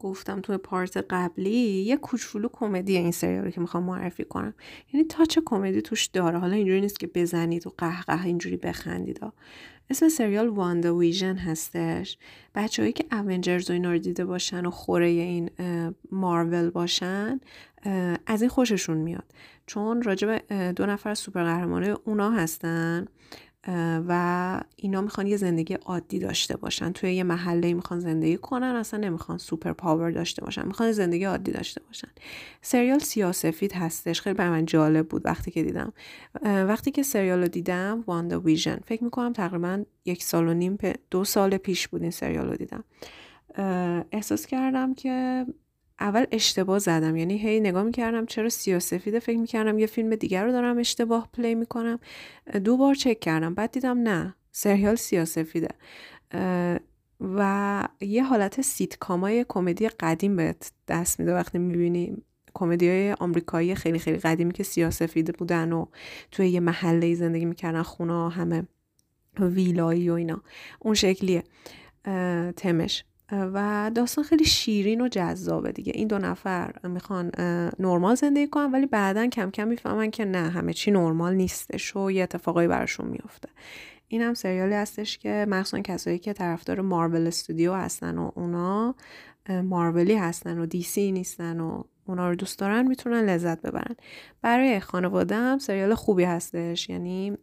[0.02, 4.54] گفتم توی part قبلی یه کوچولو کمدی این سریال که می‌خوام معرفی کنم.
[4.92, 6.38] یعنی touch کمدی توش داره.
[6.38, 9.20] حالا اینجوری نیست که بزنید و قهقه اینجوری بخندید.
[9.90, 12.18] اسم سریال WandaVision هستش.
[12.54, 15.50] بچههایی که Avengers و اینا رو دیده باشن و خوره این
[16.12, 17.40] مارول باشن
[18.26, 19.24] از این خوششون میاد.
[19.66, 20.42] چون راجب
[20.72, 23.06] دو نفر از سوپر قهرمانه اونا هستن.
[24.08, 26.92] و اینا می‌خوان یه زندگی عادی داشته باشن.
[26.92, 30.66] توی یه محله می‌خوان زندگی کنن اصلا نمی‌خوان superpower داشته باشن.
[30.66, 32.08] می‌خوان زندگی عادی داشته باشن.
[32.62, 34.20] سریال سیاسفید هستش.
[34.20, 35.92] خیلی بر من جالب بود وقتی که دیدم.
[36.42, 40.78] وقتی که سریال رو دیدم WandaVision فکر می‌کنم تقریبا یک سال و نیم
[41.10, 42.84] دو سال پیش بود این سریال رو دیدم.
[44.12, 45.46] احساس کردم که
[46.02, 47.16] اول اشتباه زدم.
[47.16, 51.54] یعنی هی نگاه می‌کردم چرا سیاسفیده فکر می‌کردم یه فیلم دیگر رو دارم اشتباه play
[51.54, 51.98] می‌کنم.
[52.64, 53.54] دو بار چک کردم.
[53.54, 55.68] بعد دیدم نه سریال سیاسفیده
[57.20, 62.16] و یه حالت سیتکامای کمدی قدیم بهت دست میده وقتی می‌بینی
[62.54, 65.86] کمدی های آمریکایی خیلی خیلی قدیمی که سیاسفیده بودن و
[66.30, 68.62] توی یه محله زندگی می‌کردن خونه همه
[69.40, 70.42] ویلایی و اینا.
[70.80, 71.42] اون شکلیه.
[72.56, 73.04] تمش.
[73.32, 75.92] و داستان خیلی شیرین و جذابه دیگه.
[75.94, 77.30] این دو نفر می‌خوان
[77.78, 82.10] نرمال زندگی کنن ولی بعدا کم کم می‌فهمن که نه همه چی نرمال نیستش و
[82.10, 83.48] یه اتفاقایی براشون میفته
[84.08, 88.94] این هم سریالی هستش که مخصوصا کسایی که طرفدار مارول استودیو هستن و اونا
[89.64, 93.96] مارولی هستن و دیسی نیستن و اونا رو دوست دارن می‌تونن لذت ببرن.
[94.42, 97.38] برای خانواده هم سریال خوبی هستش یعنی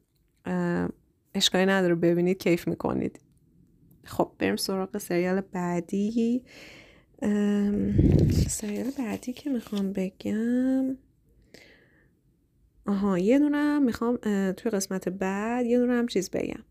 [1.34, 3.20] اشکالی نداره ببینید کیف می‌کنید.
[4.10, 6.44] خب بریم سراغ سریال بعدی.
[8.48, 10.98] سریال بعدی که می‌خوام بگم.
[12.86, 14.18] آها یه دونه می‌خوام
[14.52, 16.64] توی قسمت بعد یه دونه هم چیز بگم.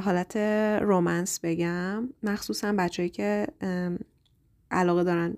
[0.00, 0.36] حالت
[0.82, 2.08] رومنس بگم.
[2.22, 3.46] مخصوصا بچههایی که
[4.70, 5.36] علاقه دارن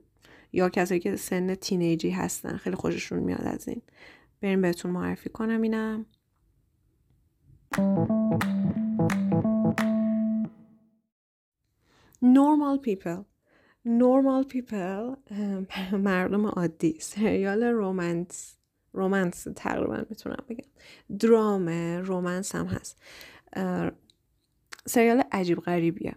[0.52, 3.82] یا کسایی که سن تینیجی هستن خیلی خوششون میاد از این.
[4.40, 6.06] بریم بهتون معرفی کنم اینم.
[12.24, 13.24] Normal people.
[13.86, 15.32] Normal people
[16.08, 16.96] مردم عادی.
[17.00, 18.56] سریال رومنس
[18.92, 20.68] رومنس تقریبا می‌تونم بگم.
[21.18, 21.68] درام
[22.06, 23.02] romance هم هست.
[24.86, 26.14] سریال عجیب غریبیه.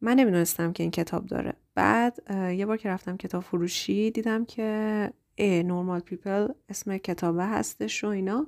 [0.00, 1.52] من نمی‌دونستم که این کتاب داره.
[1.74, 8.04] بعد یه بار که رفتم کتاب فروشی دیدم که ای Normal People اسم کتابه هستش
[8.04, 8.46] و اینا.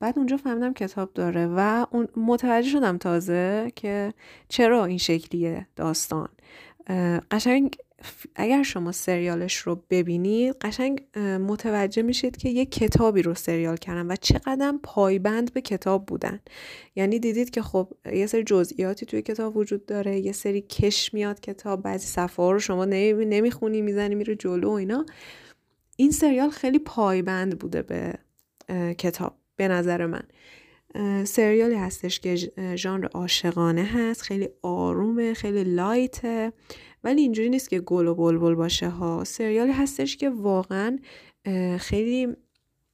[0.00, 4.14] بعد اونجا فهمیدم کتاب داره و اون متوجه شدم تازه که
[4.48, 6.28] چرا این شکلیه داستان.
[7.30, 7.76] قشنگ
[8.34, 14.16] اگر شما سریالش رو ببینید قشنگ متوجه میشید که یه کتابی رو سریال کردن و
[14.16, 16.40] چقدر پایبند به کتاب بودن.
[16.96, 21.40] یعنی دیدید که خب یه سری جزئیاتی توی کتاب وجود داره یه سری کش میاد
[21.40, 25.06] کتاب بعضی صفحه رو شما نمی‌خونی می‌زنی میره جلو و اینا.
[25.96, 28.18] این سریال خیلی پایبند بوده به
[28.94, 29.36] کتاب.
[29.56, 30.22] به نظر من.
[31.24, 32.36] سریالی هستش که
[32.76, 36.52] ژانر عاشقانه هست خیلی آرومه خیلی لایته
[37.04, 39.24] ولی اینجوری نیست که گل و بلبل باشه ها.
[39.24, 40.98] سریالی هستش که واقعا
[41.78, 42.36] خیلی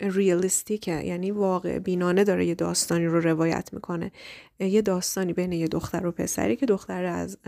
[0.00, 4.12] ریالیستیکه یعنی واقع بینانه داره یه داستانی رو روایت می‌کنه.
[4.60, 7.38] یه داستانی بین یه دختر و پسری که دختر از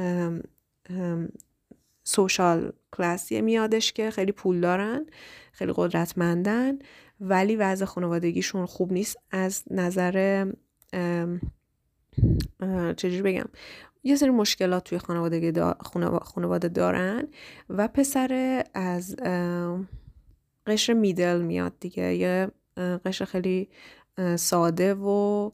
[2.05, 5.07] سوشال کلاسی میادش که خیلی پول دارن
[5.53, 6.79] خیلی قدرتمندن.
[7.25, 9.17] ولی وضع خانوادگیشون خوب نیست.
[9.31, 10.47] از نظر
[12.97, 13.49] چجوری بگم؟
[14.05, 15.75] یه سری مشکلات توی خانواده,
[16.23, 17.29] خانواده دارن
[17.69, 19.17] و پسر از
[20.67, 22.15] قشر میدل میاد دیگه.
[22.15, 23.69] یه قشر خیلی
[24.37, 25.51] ساده و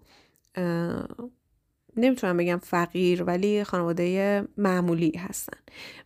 [1.99, 5.59] نمی‌تونم بگم فقیر ولی خانواده معمولی هستن.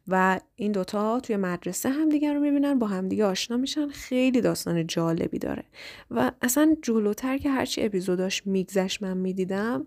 [0.08, 3.88] و این دوتا توی مدرسه همدیگه رو می‌بینن با همدیگه آشنا میشن.
[3.88, 5.64] خیلی داستان جالبی داره.
[6.10, 9.86] و اصلا جلوتر که هرچی اپیزوداش میگذشت من می‌دیدم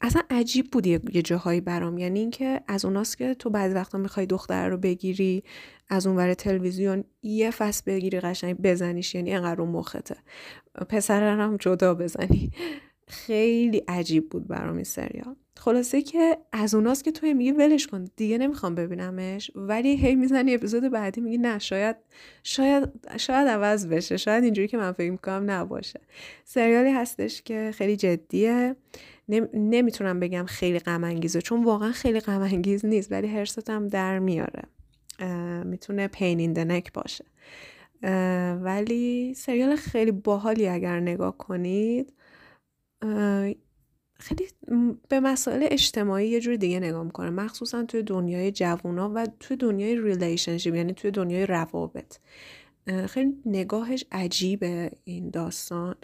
[0.00, 1.98] اصلا عجیب بود یه جاهایی برام.
[1.98, 5.44] یعنی اینکه از اوناست که تو بعضی وقتا می‌خوای دختر رو بگیری
[5.88, 9.14] از اون ور تلویزیون یه فصل بگیری قشنگ بزنیش.
[9.14, 10.16] یعنی انقدر اون مخته.
[10.88, 12.50] پسر هم جدا بزنی.
[13.08, 15.36] خیلی عجیب بود برام این سریال.
[15.56, 19.50] خلاصه که از اوناست که توی میگی ولش کن دیگه نمی‌خوام ببینمش.
[19.54, 21.96] ولی هی می‌زنی اپیزود بعدی میگی نه شاید
[22.42, 24.16] شاید شاید عوض بشه.
[24.16, 26.00] شاید اینجوری که من فکر می‌کنم نباشه.
[26.44, 28.76] سریالی هستش که خیلی جدیه.
[29.54, 34.62] نمی‌تونم بگم خیلی غم انگیزه چون واقعا خیلی غم انگیز نیست ولی هرستم در میاره.
[35.64, 37.24] می‌تونه pain in the neck باشه.
[38.62, 42.12] ولی سریال خیلی باحالی اگر نگاه کنید.
[44.20, 44.46] خیلی
[45.08, 50.00] به مسائل اجتماعی یه جور دیگه نگاه می‌کنه مخصوصا توی دنیای جوونا و توی دنیای
[50.00, 52.16] relationship یعنی توی دنیای روابط.
[53.06, 55.94] خیلی نگاهش عجیبه این داستان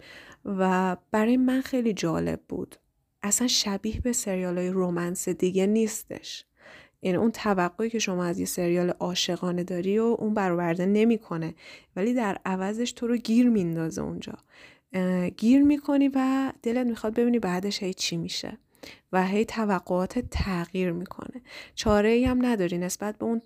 [0.45, 2.75] و برای من خیلی جالب بود.
[3.23, 6.45] اصلا شبیه به سریال های romance دیگه نیستش.
[7.01, 11.55] یعنی اون توقعی که شما از یه سریال عاشقانه داری و اون برآورده نمی‌کنه
[11.95, 14.33] ولی در عوضش تو رو گیر میندازه اونجا.
[15.37, 18.57] گیر می‌کنی و دلت می‌خواد ببینی بعدش هی چی میشه
[19.11, 21.41] و هی توقعات تغییر می‌کنه.
[21.75, 22.77] چاره ای هم نداری.
[22.77, 23.41] نسبت به اون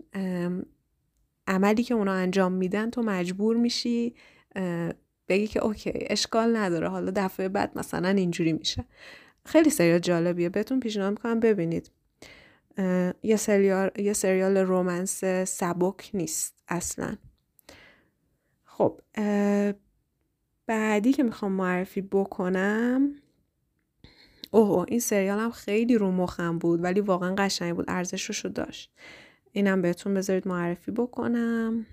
[1.47, 4.15] عملی که اونا انجام میدن تو مجبور میشی
[5.27, 6.87] بگی که اوکی اشکال نداره.
[6.89, 8.85] حالا دفعه بعد مثلا اینجوری میشه.
[9.45, 10.49] خیلی سریال جالبیه.
[10.49, 11.91] بهتون پیشنهاد می‌کنم ببینید.
[13.23, 17.15] یه سریال یه سریال رومنس سبک نیست اصلا.
[18.65, 19.01] خب
[20.69, 23.15] بعدی که می‌خوام معرفی بکنم
[24.51, 28.91] اوه این سریال هم خیلی رو مخم بود ولی واقعا قشنگ بود ارزشش رو داشت.
[29.51, 31.85] اینم بهتون بذارید معرفی بکنم.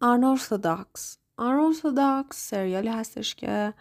[0.00, 3.74] Unorthodox Unorthodox سریالی هستش که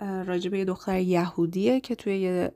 [0.00, 2.52] راجبه یه دختر یهودیه که توی یه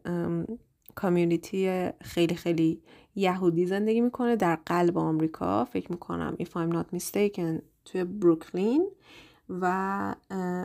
[0.94, 2.82] community خیلی خیلی
[3.16, 5.65] یهودی زندگی می‌کنه در قلب آمریکا.
[5.65, 8.91] فکر می‌کنم if I'm not mistaken توی بروکلین.
[9.49, 9.65] و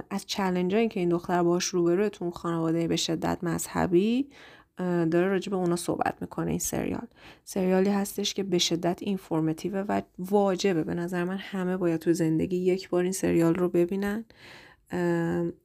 [0.10, 4.30] از challenge هایی که این دختر باش روبروه تو خانواده به شدت مذهبی
[4.78, 7.08] داره راجع به اونا صحبت می‌کنه این سریال.
[7.44, 10.84] سریالی هستش که به شدت informative ه و واجبه.
[10.84, 14.26] به نظر من همه باید تو زندگی یک بار این سریال رو ببینن.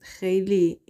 [0.00, 0.80] خیلی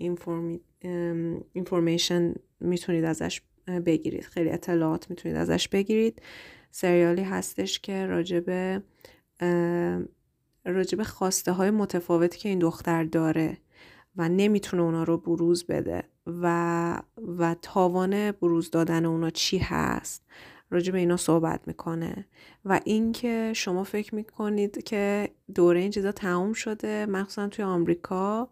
[1.54, 4.24] اینفورمیشن می‌تونید ازش بگیرید.
[4.24, 6.22] خیلی اطلاعات می‌تونید ازش بگیرید.
[6.70, 8.80] سریالی هستش که راجب
[10.64, 13.58] راجب خواسته های متفاوتی که این دختر داره
[14.16, 17.02] و نمی‌تونه اونا رو بروز بده و
[17.38, 20.24] و تاوان بروز دادن اونا چی هست.
[20.70, 22.26] راجع به اینا صحبت می‌کنه
[22.64, 28.48] و اینکه شما فکر می‌کنید که دوره این چیزا تموم شده مخصوصا توی آمریکا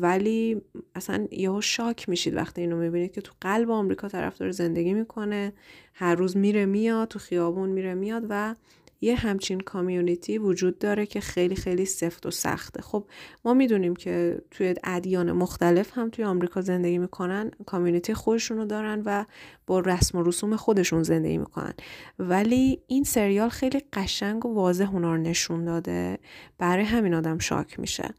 [0.00, 0.62] ولی
[0.94, 5.52] اصلا یهو شاک میشید وقتی اینو می‌بینید که تو قلب آمریکا طرف داره زندگی می‌کنه.
[5.94, 8.54] هر روز میره میاد تو خیابون میره میاد و
[9.00, 12.82] یه همچین کامیونیتی وجود داره که خیلی خیلی سفت و سخته.
[12.82, 13.06] خب
[13.44, 19.24] ما می‌دونیم که توی ادیان مختلف هم توی آمریکا زندگی می‌کنن کامیونیتی خودشونو دارن و
[19.66, 21.74] با رسم و رسوم خودشون زندگی می‌کنن.
[22.18, 26.18] ولی این سریال خیلی قشنگ و واضح اونا نشون داده.
[26.58, 28.14] برای همین آدم شاک میشه.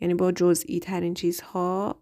[0.00, 2.00] یعنی با جزئی ترین چیزها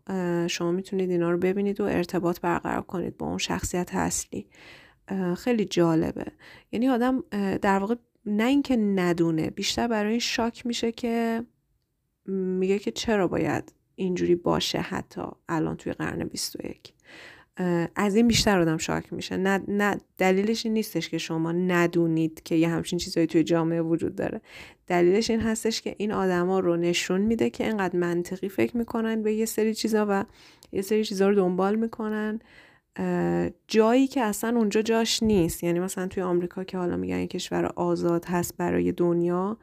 [0.50, 4.46] شما می‌تونید اینا رو ببینید و ارتباط برقرار کنید با اون شخصیت اصلی.
[5.36, 6.24] خیلی جالبه.
[6.72, 7.24] یعنی آدم
[7.62, 7.94] در واقع
[8.26, 11.44] نه اینکه ندونه بیشتر برای شاک میشه که
[12.26, 16.94] میگه که چرا باید اینجوری باشه حتی الان توی قرن 21
[17.96, 19.36] از این بیشتر آدم شاک میشه.
[19.36, 24.14] نه, نه دلیلش این نیستش که شما ندونید که یه همچین چیزهایی توی جامعه وجود
[24.14, 24.40] داره.
[24.86, 29.34] دلیلش این هستش که این آدما رو نشون میده که اینقدر منطقی فکر می‌کنن به
[29.34, 30.24] یه سری چیزا و
[30.72, 32.40] یه سری چیزا رو دنبال می‌کنن.
[33.68, 35.64] جایی که اصلا اونجا جاش نیست.
[35.64, 39.56] یعنی مثلا توی آمریکا که حالا میگن کشور آزاد هست برای دنیا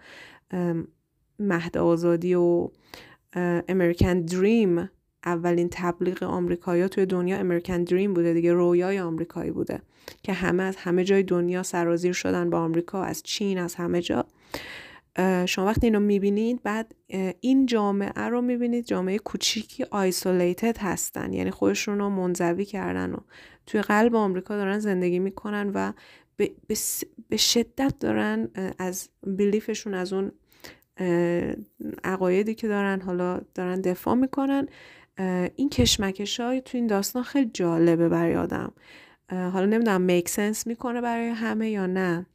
[1.40, 2.70] مهد آزادی و
[3.68, 4.90] امریکن دریم
[5.26, 9.82] اولین تبلیغ آمریکایی توی دنیا امریکن دریم بوده دیگه رویای آمریکایی بوده
[10.24, 14.26] که همه از همه جای دنیا سرازیر شدن با آمریکا از چین از همه جا.
[15.46, 16.96] شما وقتی اینو می‌بینید بعد
[17.42, 21.34] این جامعه رو می‌بینید جامعه کوچیکی آیسولیتد هستن.
[21.34, 23.18] یعنی خودشون رو منزوی کردن و
[23.66, 25.94] توی قلب آمریکا دارن زندگی می‌کنن و
[27.28, 28.50] به شدت دارن
[28.80, 30.32] از بلیفشون از اون
[32.04, 34.68] عقایدی که دارن حالا دارن دفاع می‌کنن.
[35.56, 38.74] این کشمکش های تو این داستان خیلی جالبه برای آدم.
[39.30, 42.26] حالا نمی‌دونم میک سنس می‌کنه برای همه یا نه.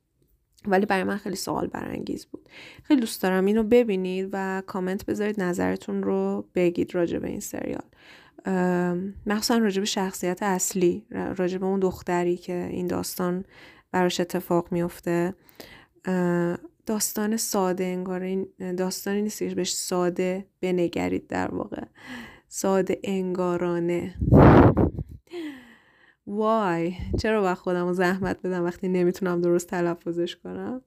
[0.67, 2.49] ولی برای من خیلی سوال برانگیز بود.
[2.83, 7.85] خیلی دوست دارم اینو ببینید و کامنت بذارید نظرتون رو بگید راجع به این سریال.
[9.27, 11.07] مخصوصا راجع به شخصیت اصلی
[11.37, 13.45] راجع به اون دختری که این داستان
[13.93, 15.35] براش اتفاق میفته
[16.87, 21.83] داستان ساده انگار این داستانی نیست که بهش ساده بنگرید در واقع.
[22.49, 24.15] ساده انگارانه.
[26.27, 30.83] وای چرا با خودم رو زحمت بدم وقتی نمی‌تونم درست تلفظش کنم؟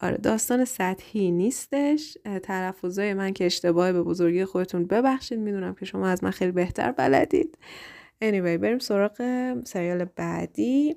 [0.00, 2.18] آره داستان سطحی نیستش.
[2.42, 6.92] تلفظای من که اشتباه به بزرگی خودتون ببخشید می‌دونم که شما از من خیلی بهتر
[6.92, 7.58] بلدید.
[8.24, 9.22] Anyway بریم سراغ
[9.64, 10.96] سریال بعدی.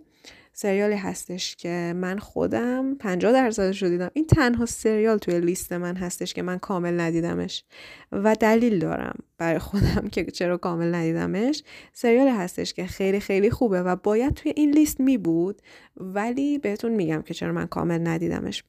[0.60, 4.12] سریالی هستش که من خودم 50 درصدش رو دیدم.
[4.14, 7.64] این تنها سریال توی لیست من هستش که من کامل ندیدمش.
[8.12, 11.64] و دلیل دارم برای خودم که چرا کامل ندیدمش.
[11.94, 15.62] سریالی هستش که خیلی خیلی خوبه و باید توی این لیست می بود
[15.98, 18.64] ولی بهتون میگم که چرا من کامل ندیدمش.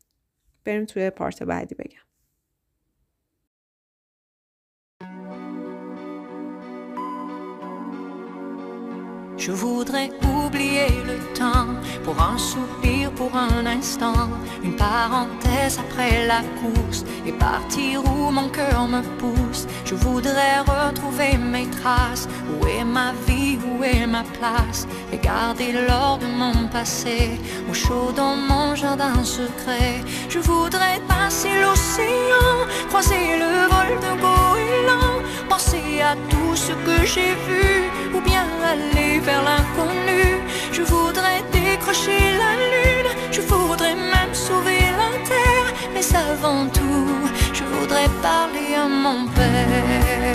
[0.65, 2.07] بریم توی پارت بعدی بگم.
[9.39, 11.69] Je voudrais oublier le temps
[12.05, 14.28] pour un soupir, pour un instant,
[14.65, 19.66] une parenthèse après la course et partir où mon cœur me pousse.
[19.85, 25.73] Je voudrais retrouver mes traces, où est ma vie, où est ma place, et garder
[25.86, 27.39] l'or de mon passé,
[27.70, 30.02] au chaud dans mon jardin secret.
[30.28, 37.35] Je voudrais passer l'océan, croiser le vol de goéland, penser à tout ce que j'ai
[37.48, 40.22] vu, ou bien aller vers l'inconnu.
[40.76, 47.10] Je voudrais décrocher la lune, je voudrais même sauver la terre, mais avant tout,
[47.59, 50.34] je voudrais parler à mon père.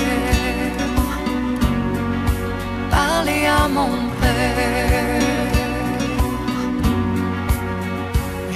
[3.00, 5.22] Parler à mon père.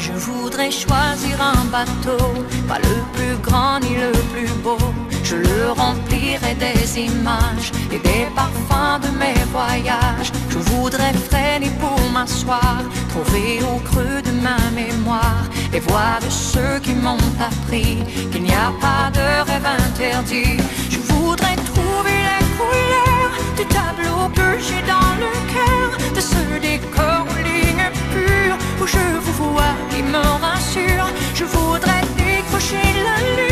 [0.05, 2.23] Je voudrais choisir un bateau,
[2.69, 4.83] pas le plus grand ni le plus beau.
[5.29, 10.31] Je le remplirai des images et des parfums de mes voyages.
[10.49, 12.77] Je voudrais freiner pour m'asseoir,
[13.09, 15.43] trouver au creux de ma mémoire
[15.73, 17.17] les voix de ceux qui m'ont
[17.49, 17.97] appris
[18.31, 20.57] qu'il n'y a pas de rêve interdit.
[20.89, 27.25] Je voudrais trouver les couleurs du tableau que j'ai dans le cœur, de ce décor
[27.31, 31.07] aux lignes pures où je vous vois qui me rassure.
[31.35, 33.46] Je voudrais décrocher la lune,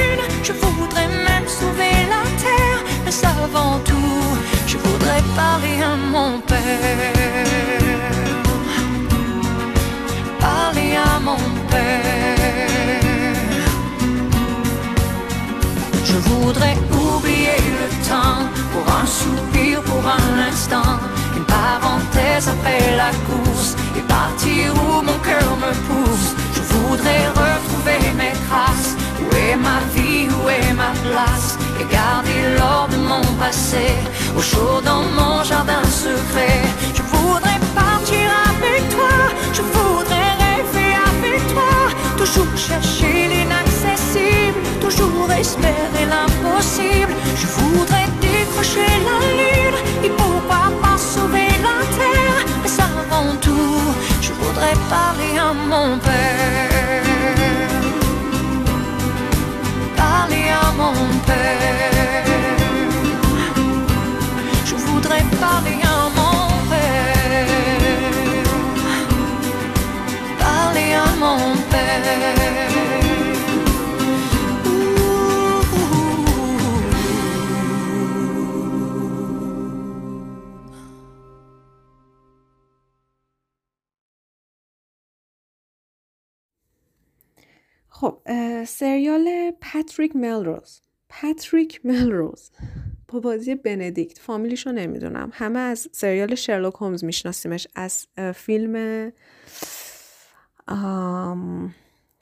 [3.23, 4.21] avant tout,
[4.67, 7.13] je voudrais parler à mon père.
[10.39, 11.37] Parler à mon
[11.69, 13.35] père.
[16.03, 18.41] Je voudrais oublier le temps
[18.73, 20.99] pour un soupir, pour un instant,
[21.37, 26.35] une parenthèse après la course et partir où mon cœur me pousse.
[26.55, 28.74] Je voudrais retrouver mes traces.
[29.47, 31.57] Est ma vie, où est ma place?
[31.79, 33.87] Et garder l'or de mon passé
[34.37, 36.61] au chaud dans mon jardin secret.
[36.97, 39.15] Je voudrais partir avec toi,
[39.53, 41.73] je voudrais rêver avec toi,
[42.17, 47.13] toujours chercher l'inaccessible, toujours espérer l'impossible.
[47.41, 53.81] Je voudrais décrocher la lune et pourquoi pas sauver la terre, mais avant tout,
[54.21, 56.74] je voudrais parler à mon père.
[60.27, 60.93] Parler à mon
[61.27, 62.25] père.
[64.65, 67.47] Je voudrais parler à mon père.
[70.39, 72.84] Parler à mon père.
[87.97, 88.21] خب
[88.67, 90.81] سریال پاتریک ملروز.
[91.09, 92.51] پاتریک ملروز.
[93.07, 94.19] با بازی بندیکت.
[94.19, 95.29] فامیلیشو نمی‌دونم.
[95.33, 97.67] همه از سریال شرلوک هومز میشناسیمش.
[97.75, 99.11] از فیلم
[100.67, 101.75] آم،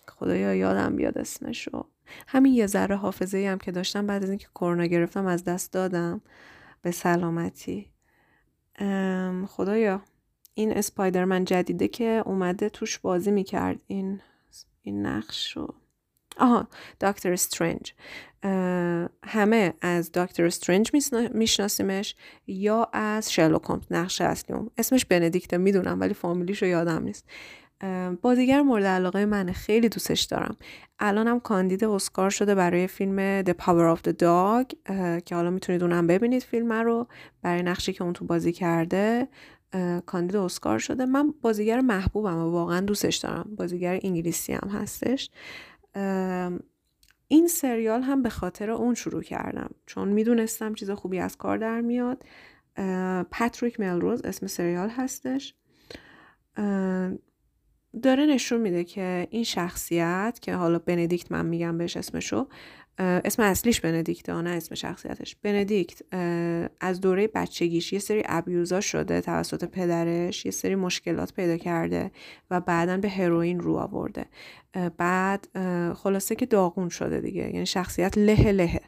[0.07, 1.85] خدایا یادم بیاد اسمشو.
[2.27, 5.73] همین یه ذره حافظه ای هم که داشتم بعد از اینکه کرونا گرفتم از دست
[5.73, 6.21] دادم.
[6.81, 7.91] به سلامتی.
[8.79, 10.01] ام، خدایا.
[10.53, 13.81] این اسپایدرمن جدیده که اومده توش بازی می‌کرد.
[13.87, 14.21] این
[14.83, 15.73] این نقش رو.
[16.37, 16.67] آها
[17.01, 17.93] دکتر استرنج.
[19.25, 20.91] همه از دکتر استرنج
[21.33, 22.15] میشناسیمش
[22.47, 27.25] یا از شرلوک هومز نقش اصلی اون اسمش بندیکته می‌دونم ولی فامیلیش رو یادم نیست.
[28.21, 30.57] بازیگر مورد علاقه منه خیلی دوستش دارم.
[30.99, 34.75] الانم کاندید اسکار شده برای فیلم The Power of the Dog
[35.25, 37.07] که حالا می‌تونید اونم ببینید فیلم رو.
[37.41, 39.27] برای نقشی که اون تو بازی کرده.
[40.05, 41.05] کاندید اسکار شده.
[41.05, 43.55] من بازیگر محبوبم و واقعا دوستش دارم.
[43.57, 45.29] بازیگر انگلیسی هم هستش.
[47.27, 49.69] این سریال هم به خاطر اون شروع کردم.
[49.85, 52.23] چون می‌دونستم چیز خوبی از کار در میاد.
[53.31, 55.55] پاتریک ملروز اسم سریال هستش.
[58.03, 62.47] داره نشون میده که این شخصیت که حالا بندیکت من میگم بهش اسمشو
[62.99, 65.35] اسم اصلیش بندیکته نه اسم شخصیتش.
[65.35, 66.01] بندیکت
[66.79, 72.11] از دوره بچگیش یه سری ابیوزا شده توسط پدرش یه سری مشکلات پیدا کرده
[72.51, 74.25] و بعدا به هروئین رو آورده.
[74.97, 75.47] بعد
[75.93, 78.81] خلاصه که داغون شده دیگه یعنی شخصیت له لهه.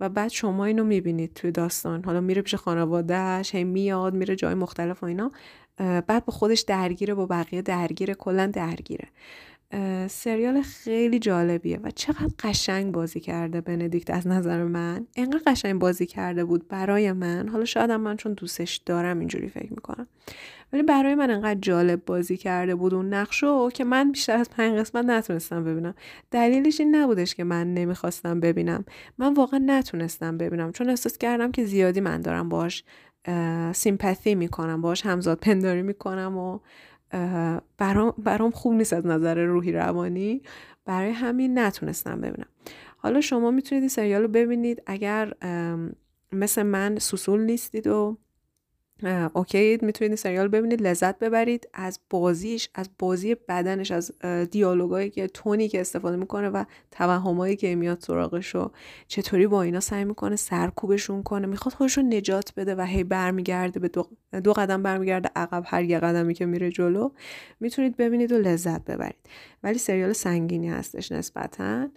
[0.00, 2.04] و بعد شما اینو می‌بینید توی داستان.
[2.04, 5.32] حالا میره پیش خانوادهش هی میاد میره جای مختلف و اینا.
[5.78, 9.08] بعد با خودش درگیره با بقیه درگیره کلا درگیره.
[10.08, 15.06] سریال خیلی جالبیه و چقدر قشنگ بازی کرده بندیکت از نظر من.
[15.16, 17.48] انقدر قشنگ بازی کرده بود برای من.
[17.48, 20.06] حالا شاید من چون دوستش دارم اینجوری فکر می‌کنم.
[20.72, 24.78] ولی برای من انقدر جالب بازی کرده بود اون نقشو که من بیشتر از پنج
[24.78, 25.94] قسمت نتونستم ببینم.
[26.30, 28.84] دلیلش این نبودش که من نمی‌خواستم ببینم.
[29.18, 30.72] من واقعا نتونستم ببینم.
[30.72, 32.84] چون احساس کردم که زیادی من دارم باش
[33.72, 36.58] سیمپاتی می‌کنم باش همزاد پنداری می‌کنم و
[37.78, 40.42] برام, برام خوب نیست از نظر روحی روانی.
[40.84, 42.48] برای همین نتونستم ببینم.
[42.96, 44.82] حالا شما می‌تونید این سریال رو ببینید.
[44.86, 45.32] اگر
[46.32, 48.16] مثل من سوسول نیستید و
[49.34, 51.68] اوکی می‌تونید سریال ببینید لذت ببرید.
[51.74, 54.12] از بازیش از بازی بدنش از
[54.50, 58.70] دیالوگایی که تونی که استفاده می‌کنه و توهمایی که میاد سراغش و
[59.06, 61.46] چطوری با اینا سعی می‌کنه سرکوبشون کنه.
[61.46, 64.08] می‌خواد خودش رو نجات بده و هی برمیگرده به دو,
[64.44, 67.10] دو قدم برمیگرده عقب هر یه قدمی که میره جلو.
[67.60, 69.16] می‌تونید ببینید و لذت ببرید.
[69.62, 71.88] ولی سریال سنگینی هستش نسبتاً.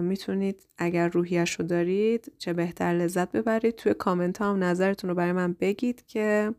[0.00, 3.74] می‌تونید اگر روحیش رو دارید چه بهتر لذت ببرید.
[3.74, 6.54] توی کامنت هم نظرتون رو برای من بگید که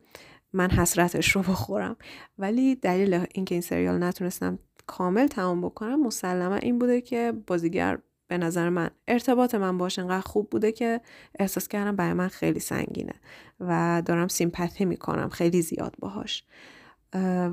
[0.53, 1.95] من حسرتش رو بخورم.
[2.37, 7.97] ولی دلیل اینکه این سریال نتونستم کامل تمام بکنم مسلما این بوده که بازیگر
[8.27, 11.01] به نظر من ارتباط من باش انقدر خوب بوده که
[11.39, 13.13] احساس کردم برای من خیلی سنگینه
[13.59, 16.43] و دارم سیمپاتی می‌کنم خیلی زیاد باهاش.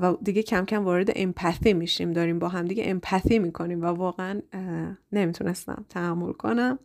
[0.01, 4.41] و دیگه کم کم وارد امپاتی میشیم داریم با هم دیگه امپاتی می‌کنیم و واقعا
[5.11, 6.79] نمی‌تونستم تحمل کنم.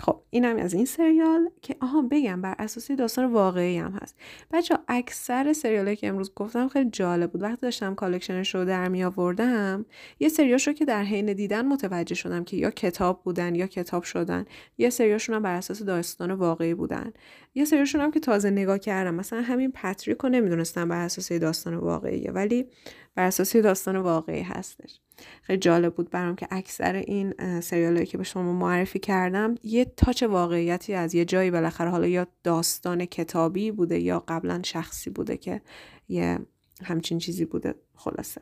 [0.00, 4.16] خب اینم از این سریال که آها بگم بر اساسی داستان واقعی هم هست.
[4.52, 7.42] بچه اکثر سریال که امروز گفتم خیلی جالب بود.
[7.42, 9.86] وقتی داشتم collection ش رو در می آوردم
[10.20, 14.02] یه سریاش رو که در حین دیدن متوجه شدم که یا کتاب بودن یا کتاب
[14.02, 14.44] شدن.
[14.78, 17.12] یه سریاشون هم بر اساس داستان واقعی بودن.
[17.54, 19.14] یه سریاشون هم که تازه نگاه کردم.
[19.14, 22.66] مثلا همین پاتریک رو نمی‌دونستم بر اساس داستان واقعیه ولی
[23.14, 25.00] بر اساس داستان واقعی هستش.
[25.42, 30.22] خیلی جالب بود برام که اکثر این سریال که به شما معرفی کردم یه تاچ
[30.22, 35.60] واقعیتی از یه جایی بالاخره حالا یا داستان کتابی بوده یا قبلا شخصی بوده که
[36.08, 36.38] یه
[36.82, 37.74] همچین چیزی بوده.
[37.94, 38.40] خلاصه.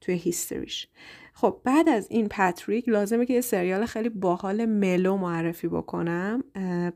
[0.00, 0.88] توی هیستریش.
[1.34, 6.44] خب بعد از این پاتریک لازمه که یه سریال خیلی باحال ملو معرفی بکنم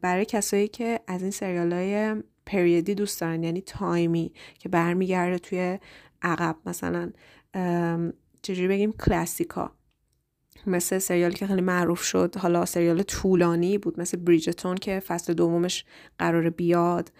[0.00, 5.78] برای کسایی که از این سریال های پریدی دوست دارن یعنی تایمی که برمیگرده توی
[6.22, 6.56] عقب.
[6.66, 7.10] مثلا
[8.42, 9.72] چجوری بگیم کلاسیکا.
[10.66, 15.84] مثل سریالی که خیلی معروف شد حالا سریال طولانی بود مثل بریجتون که فصل دومش
[16.18, 17.12] قرار بیاد.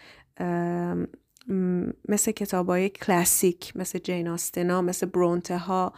[2.09, 5.93] مثل کتاب های کلاسیک مثل جین آستنا مثل برونته ها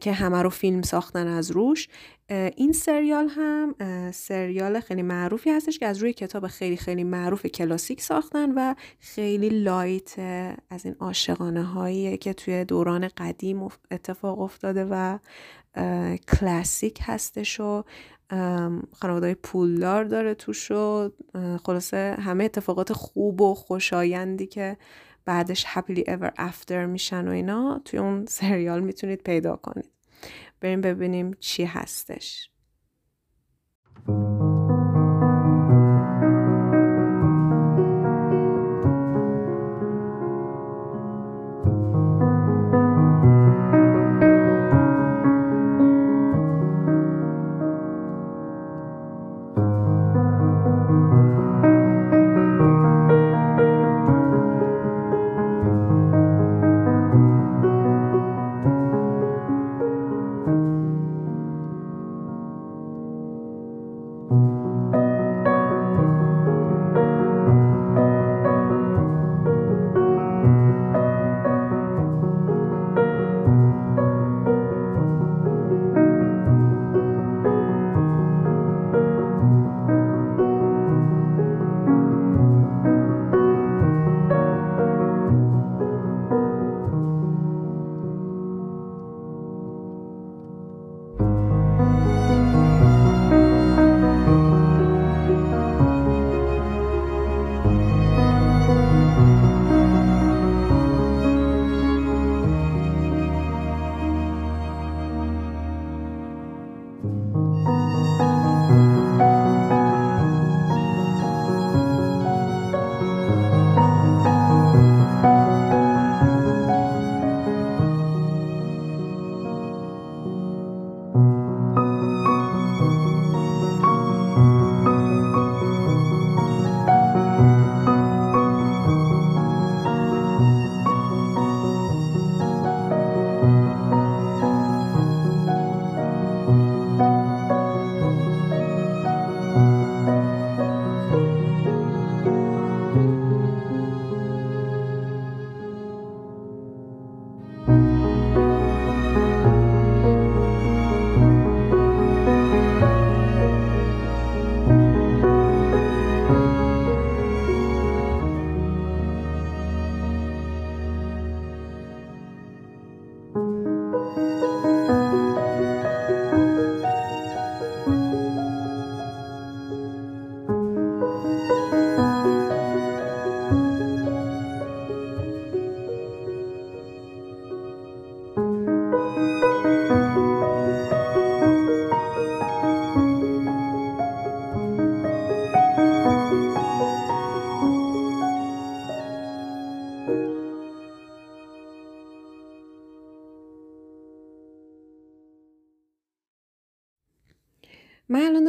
[0.00, 1.88] که همه رو فیلم ساختن از روش.
[2.28, 3.74] این سریال هم
[4.10, 9.48] سریال خیلی معروفی هستش که از روی کتاب خیلی خیلی معروف کلاسیک ساختن و خیلی
[9.48, 10.18] لایت
[10.70, 15.18] از این عاشقانه هایی که توی دوران قدیم اتفاق افتاده و
[16.28, 17.84] کلاسیک هستش و
[18.92, 21.10] خانواده پولدار داره توش و
[21.64, 24.76] خلاصه همه اتفاقات خوب و خوشایندی که
[25.24, 29.95] بعدش happily ever after میشن و اینا توی اون سریال می‌تونید پیدا کنید.
[30.60, 32.50] بریم ببینیم چی هستش.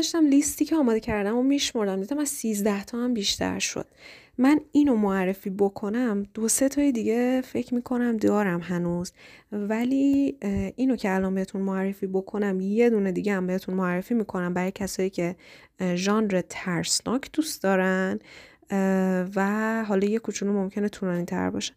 [0.08, 2.02] داشتم لیستی که آماده کردم و میشمردم.
[2.02, 3.86] دیدم از 13 تا هم بیشتر شد.
[4.38, 9.12] من اینو معرفی بکنم دو سه تای دیگه فکر می‌کنم دارم هنوز.
[9.52, 10.38] ولی
[10.76, 15.10] اینو که الان بهتون معرفی بکنم یه دونه دیگه هم بهتون معرفی می‌کنم برای کسایی
[15.10, 15.36] که
[15.96, 18.20] ژانر ترسناک دوست دارن
[19.36, 21.74] و حالا یه کوچولو ممکنه طولانی تر باشه.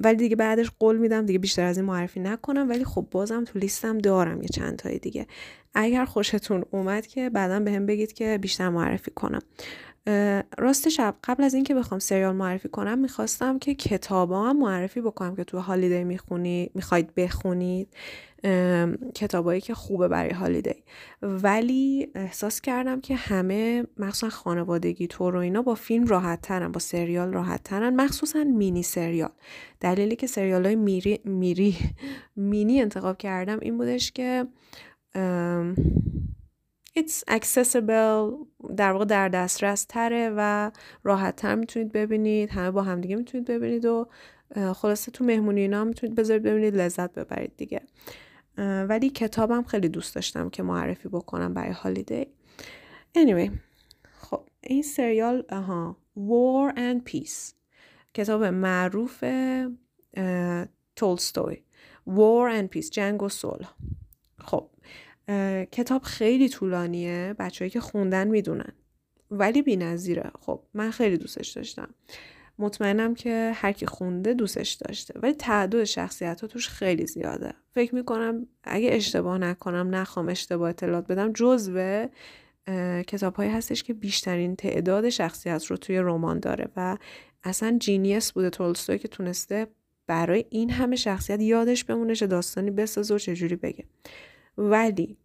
[0.00, 2.68] ولی دیگه بعدش قول میدم دیگه بیشتر از این معرفی نکنم.
[2.68, 5.26] ولی خب بازم تو لیستم دارم یه چند تای دیگه.
[5.74, 9.42] اگر خوشتون اومد که بعدا به هم بگید که بیشتر معرفی کنم.
[10.58, 15.36] راست شب قبل از اینکه بخوام سریال معرفی کنم می‌خواستم که کتابا هم معرفی بکنم
[15.36, 17.88] که تو هالیدی می‌خونی می‌خواید بخونید.
[19.14, 20.74] کتابایی که خوبه برای هالیدی.
[21.22, 26.80] ولی احساس کردم که همه مخصوصا خانوادگی تو رو اینا با فیلم راحت ترن با
[26.80, 29.30] سریال راحت ترن مخصوصا مینی سریال.
[29.80, 31.76] دلیلی که سریال های میری, میری
[32.36, 34.46] مینی انتخاب کردم این بودش که
[36.98, 38.46] it's accessible
[38.76, 40.70] در واقع در دسترس تره و
[41.02, 42.50] راحت تر می‌تونید ببینید.
[42.50, 44.08] همه با همدیگه می‌تونید ببینید و
[44.74, 47.80] خلاصه تو مهمونی اینا می‌تونید بذارید ببینید لذت ببرید دیگه.
[48.88, 52.26] ولی کتابم خیلی دوست داشتم که معرفی بکنم برای هالیدی
[53.18, 53.50] anyway
[54.20, 57.54] خب این سریال آها War and Peace.
[58.14, 59.24] کتاب معروف
[60.96, 61.62] تولستوی
[62.08, 63.74] War and Peace جنگ و صلح.
[64.38, 64.70] خب.
[65.72, 68.72] کتاب خیلی طولانیه بچههایی که خوندن می‌دونن.
[69.30, 70.30] ولی بی نظیره.
[70.40, 71.88] خب من خیلی دوستش داشتم.
[72.58, 75.20] مطمئنم که هر کی خونده دوستش داشته.
[75.20, 77.52] ولی تعداد شخصیت ها توش خیلی زیاده.
[77.74, 82.06] فکر می‌کنم اگه اشتباه نکنم نخوام اشتباه اطلاعات بدم جزو
[83.06, 86.96] کتاب هایی هستش که بیشترین تعداد شخصیت رو توی رمان داره و
[87.44, 89.66] اصلا جینیس بوده تولستوی که تونسته
[90.06, 93.84] برای این همه شخصیت یادش بمونه چه داستانی بسازه و چجوری بگه.
[94.58, 95.18] ولی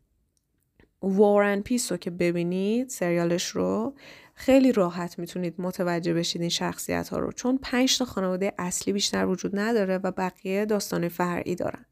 [1.02, 3.96] وار پیس رو که ببینید سریالش رو
[4.36, 9.26] خیلی راحت می‌تونید متوجه بشید این شخصیت ها رو چون پنج تا خانواده اصلی بیشتر
[9.26, 11.86] وجود نداره و بقیه داستان فرعی دارن.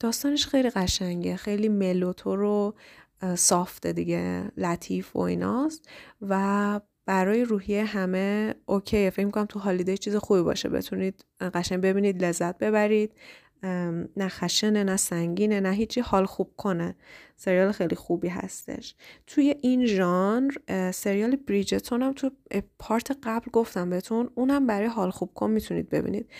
[0.00, 2.74] داستانش خیلی قشنگه خیلی ملوتو رو
[3.34, 5.88] سافته دیگه لطیف و ایناست
[6.22, 9.10] و برای روحیه همه اوکیه.
[9.10, 10.68] فکر می‌کنم تو هالیدی چیز خوبی باشه.
[10.68, 11.24] بتونید
[11.54, 13.12] قشنگ ببینید لذت ببرید.
[14.16, 16.00] نه خشنه نه سنگینه نه هیچی.
[16.00, 16.94] حال خوب کنه.
[17.36, 18.94] سریال خیلی خوبی هستش.
[19.26, 20.52] توی این ژانر
[20.90, 22.30] سریال بریجتون هم تو
[22.78, 24.30] پارت قبل گفتم بهتون.
[24.34, 26.30] اونم برای حال خوب کن می‌تونید ببینید.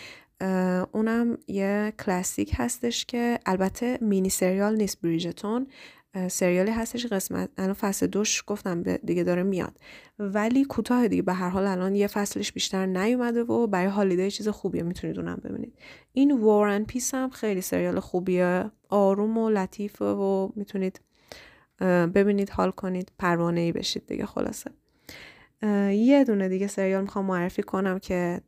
[0.91, 5.67] اونم یه کلاسیک هستش که البته مینی سریال نیست بریجتون.
[6.27, 9.79] سریالی هستش قسمت الان فصل دوش گفتم دیگه داره میاد.
[10.19, 14.47] ولی کوتاه دیگه به هر حال الان یه فصلش بیشتر نیومده و برای هالیدی چیز
[14.47, 15.73] خوبیه می‌تونید اونم ببینید.
[16.13, 21.01] این وارن پیس هم خیلی سریال خوبیه آروم و لطیفه و می‌تونید
[22.15, 24.71] ببینید حال کنید پروانه ای بشید دیگه خلاصه.
[25.91, 28.41] یه دونه دیگه سریال می‌خوام معرفی کنم که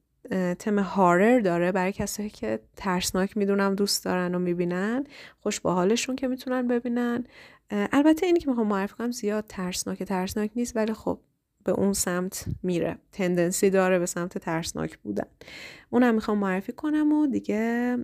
[0.59, 1.71] تم هارر داره.
[1.71, 5.03] برای کسایی که ترسناک می‌دونم دوست دارن و می‌بینن
[5.39, 7.25] خوش با حالشون که می‌تونن ببینن.
[7.71, 11.19] البته اینی که می‌خوام معرفی کنم زیاد ترسناک ترسناک نیست ولی خب
[11.63, 12.97] به اون سمت میره.
[13.11, 15.27] تندنسی داره به سمت ترسناک بودن.
[15.89, 17.97] اونم می‌خوام معرفی کنم و دیگه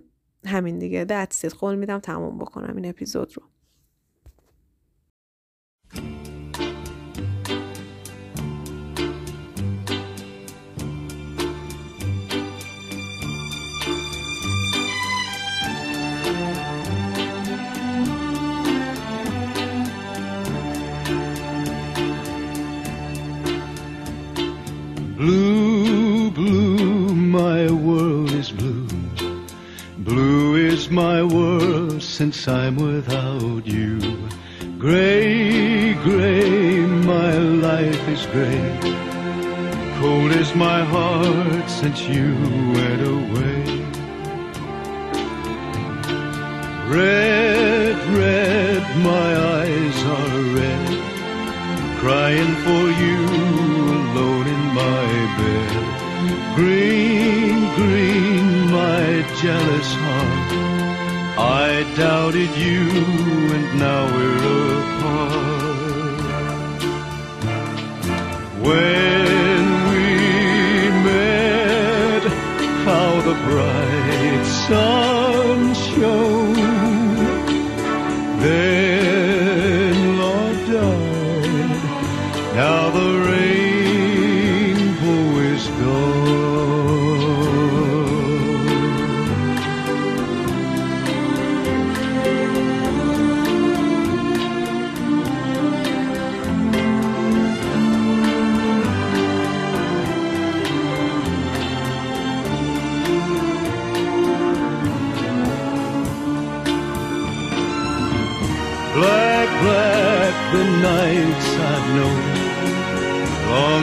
[0.46, 1.04] همین دیگه.
[1.04, 3.42] دتسید قول میدم تموم بکنم این اپیزود رو.
[27.32, 28.86] My world is blue.
[29.96, 33.98] Blue is my world since I'm without you.
[34.78, 36.80] Gray, gray,
[37.14, 37.32] my
[37.68, 38.68] life is gray.
[39.98, 42.34] Cold is my heart since you
[42.76, 43.62] went away.
[46.98, 50.88] Red, red, my eyes are red.
[52.02, 53.20] Crying for you
[54.00, 55.06] alone in my
[55.38, 55.92] bed.
[56.54, 57.01] Green,
[59.42, 60.52] jealous heart.
[61.36, 62.82] I doubted you
[63.56, 64.44] and now we're
[64.82, 65.22] apart.
[68.66, 70.06] When we
[71.08, 72.22] met,
[72.84, 75.11] how the bright sun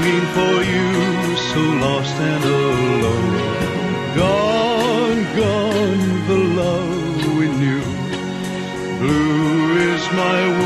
[0.09, 4.15] longing for you, so lost and alone.
[4.15, 7.83] Gone, gone, the love we knew.
[8.99, 10.58] Blue is my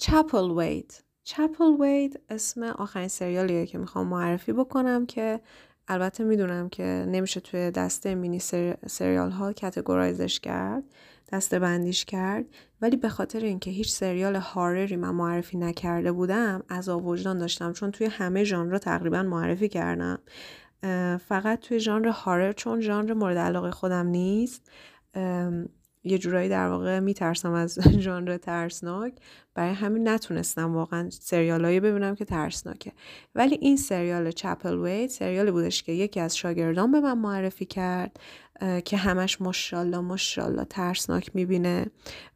[0.00, 5.40] چپل وید چپل وید اسم آخرین سریالیه که می‌خوام معرفی بکنم که
[5.88, 8.74] البته می‌دونم که نمیشه توی دسته مینی سری...
[8.86, 10.84] سریال ها کتگورایزش کرد
[11.32, 12.44] دسته بندیش کرد
[12.80, 17.90] ولی به خاطر اینکه هیچ سریال هارری من معرفی نکرده بودم از وجدان داشتم چون
[17.90, 20.18] توی همه ژانر تقریبا معرفی کردم.
[21.18, 24.70] فقط توی ژانر هارر چون ژانر مورد علاقه خودم نیست.
[26.04, 29.14] یه جورایی در واقع میترسم از ژانر ترسناک.
[29.54, 32.92] برای همین نتونستم واقعا سریالایی ببینم که ترسناکه.
[33.34, 38.20] ولی این سریال چپل وید سریالی بودش که یکی از شاگردان به من معرفی کرد.
[38.84, 41.86] که همش ماشاءالله ماشاءالله ترسناک می‌بینه.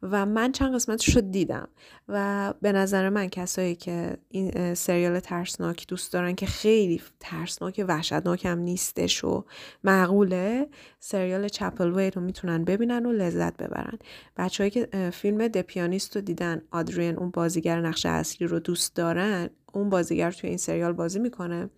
[0.02, 1.68] و من چند قسمتش رو دیدم.
[2.08, 8.44] و به نظر من کسایی که این سریال ترسناک دوست دارن که خیلی ترسناک وحشتناک
[8.46, 9.44] هم نیستش و
[9.84, 10.68] معقوله
[11.00, 13.98] سریال چپل وید رو می‌تونن ببینن و لذت ببرن.
[14.36, 19.88] بچههایی که فیلم دپیانیست رو دیدن آدریان اون بازیگر نقش اصلی رو دوست دارن اون
[19.88, 21.70] بازیگر توی این سریال بازی می‌کنه.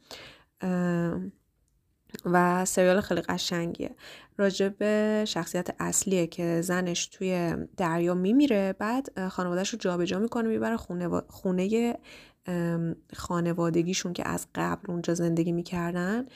[2.24, 3.90] و سریال خیلی قشنگیه.
[4.38, 10.76] راجع به شخصیت اصلیه که زنش توی دریا میمیره بعد خانوادهش رو جابجا می‌کنه می‌بره
[10.76, 11.98] خونه, خونه
[13.16, 16.26] خانوادگیشون که از قبل اونجا زندگی می‌کردن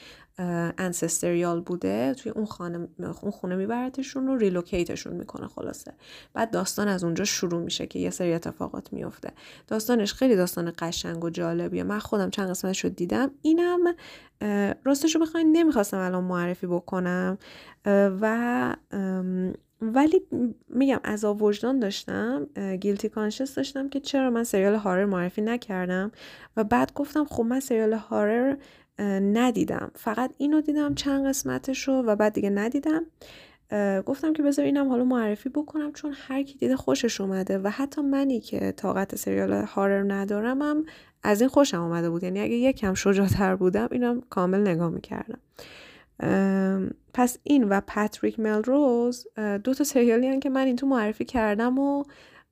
[0.77, 5.93] انسستریال بوده توی اون خانه اون خونه میبرتشون رو ریلوکیتشون می‌کنه خلاصه.
[6.33, 9.31] بعد داستان از اونجا شروع میشه که یه سری اتفاقات میفته
[9.67, 11.83] داستانش خیلی داستان قشنگ و جالبیه.
[11.83, 13.31] من خودم چند قسمتش رو دیدم.
[13.41, 13.79] اینم
[14.83, 17.37] راستش رو بخواین نمی‌خواستم الان معرفی بکنم.
[17.85, 18.75] و
[19.81, 20.21] ولی
[20.69, 22.47] میگم از وجدان داشتم
[22.81, 26.11] گیلتی کانشس داشتم که چرا من سریال هارر معرفی نکردم
[26.57, 28.57] و بعد گفتم خب من سریال هارر
[29.19, 29.91] ندیدم.
[29.95, 33.05] فقط اینو دیدم چند قسمتش رو و بعد دیگه ندیدم.
[34.05, 38.01] گفتم که بذار اینم حالا معرفی بکنم چون هر کی دیده خوشش اومده و حتی
[38.01, 40.85] منی که طاقت سریال هارر هم
[41.23, 42.23] از این خوشم اومده بود.
[42.23, 45.39] یعنی اگه یکم شجاعتر بودم اینم کامل نگاه می‌کردم.
[47.13, 49.27] پس این و پاتریک ملروز
[49.63, 52.03] دو تا سریالی هن که من این تو معرفی کردم و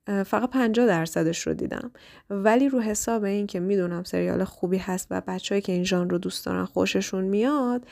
[0.06, 1.90] فقط 50 درصدش رو دیدم.
[2.30, 6.18] ولی رو حساب این که می‌دونم سریال خوبی هست و بچههایی که این ژانر رو
[6.18, 7.86] دوست دارن خوششون میاد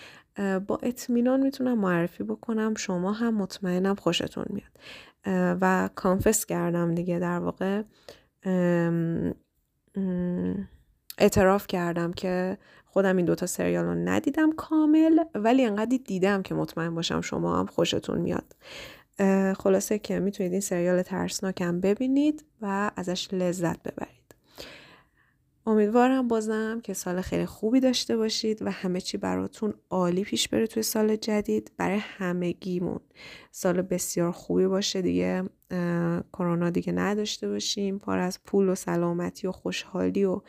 [0.66, 2.74] با اطمینان می‌تونم معرفی بکنم.
[2.74, 4.70] شما هم مطمئنم خوشتون میاد.
[5.60, 7.82] و کانفس کردم دیگه در واقع
[11.18, 12.58] اعتراف کردم که
[12.98, 17.66] خودم این دوتا سریال رو ندیدم کامل ولی انقدر دیدم که مطمئن باشم شما هم
[17.66, 18.56] خوشتون میاد.
[19.58, 24.34] خلاصه که می‌تونید این سریال ترسناکم ببینید و ازش لذت ببرید.
[25.66, 30.66] امیدوارم بازم که سال خیلی خوبی داشته باشید و همه چی براتون عالی پیش بره
[30.66, 31.72] توی سال جدید.
[31.76, 33.00] برای همگیمون
[33.52, 35.44] سال بسیار خوبی باشه دیگه.
[36.32, 37.98] کرونا دیگه نداشته باشیم.
[37.98, 40.40] پر از پول و سلامتی و خوشحالی و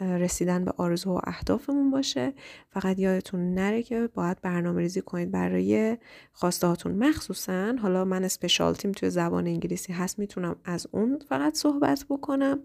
[0.00, 2.32] رسیدن به آرزو و اهدافمون باشه.
[2.70, 5.98] فقط یادتون نره که باید برنامه ریزی کنید برای
[6.32, 11.54] خواسته هاتون مخصوصا حالا من اسپشال تیم توی زبان انگلیسی هست می‌تونم از اون فقط
[11.54, 12.60] صحبت بکنم.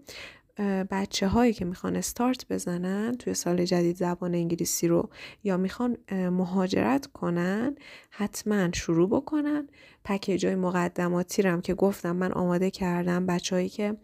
[0.90, 5.08] بچه هایی که می‌خوان استارت بزنن توی سال جدید زبان انگلیسی رو
[5.44, 7.74] یا می‌خوان مهاجرت کنن
[8.10, 9.68] حتما شروع بکنن.
[10.04, 13.26] پکیج های مقدماتی رم که گفتم من آماده کردم.
[13.26, 13.96] بچه هایی که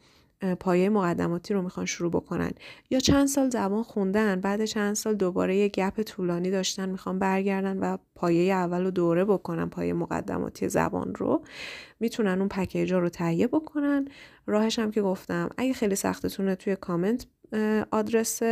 [0.61, 2.51] پایه مقدماتی رو می‌خوان شروع بکنن.
[2.91, 7.79] یا چند سال زبان خوندن بعد چند سال دوباره یه گپ طولانی داشتن می‌خوان برگردن
[7.79, 11.45] و پایه اول رو دوره بکنن پایه مقدماتی زبان رو.
[12.01, 14.09] می‌تونن اون پکیجا رو تهیه بکنن.
[14.47, 17.27] راهش هم که گفتم اگه خیلی سختتونه توی کامنت
[17.91, 18.43] آدرس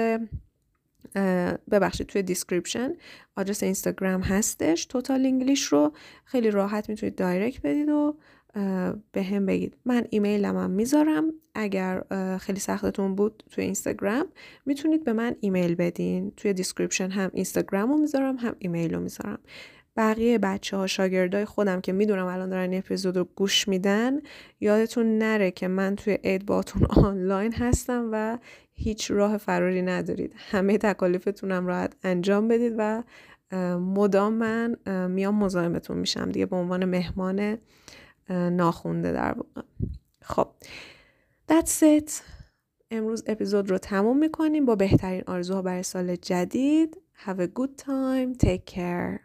[1.71, 2.93] ببخشید توی description
[3.37, 4.87] آدرس اینستاگرام هستش.
[4.87, 5.93] Total English رو
[6.25, 8.17] خیلی راحت می‌تونید direct بدید و
[9.13, 9.77] به هم بگید.
[9.85, 11.25] من ایمیلم هم می‌ذارم.
[11.55, 12.03] اگر
[12.41, 14.27] خیلی سختتون بود توی اینستاگرام
[14.67, 16.33] می‌تونید به من ایمیل بدین.
[16.37, 19.39] توی description هم اینستاگرام رو می‌ذارم هم ایمیل رو می‌ذارم.
[19.97, 24.21] بقیه بچه ها شاگردای خودم که می‌دونم الان دارن این اپیزود رو گوش میدن
[24.61, 28.39] یادتون نره که من توی عید باتون آنلاین هستم و
[28.73, 30.35] هیچ راه فراری ندارید.
[30.37, 33.03] همه تکالیفتونم راحت انجام بدید و
[33.79, 34.77] مدام من
[35.11, 37.59] میام مزاحمتون میشم دیگه به عنوان مهمان
[38.31, 39.63] ناخونده در واقع.
[40.23, 40.49] خب
[41.51, 42.13] That's it.
[42.91, 44.67] امروز اپیزود رو تموم می‌کنیم.
[44.67, 46.97] با بهترین آرزوها برای سال جدید.
[47.27, 48.47] Have a good time.
[48.47, 49.21] Take care.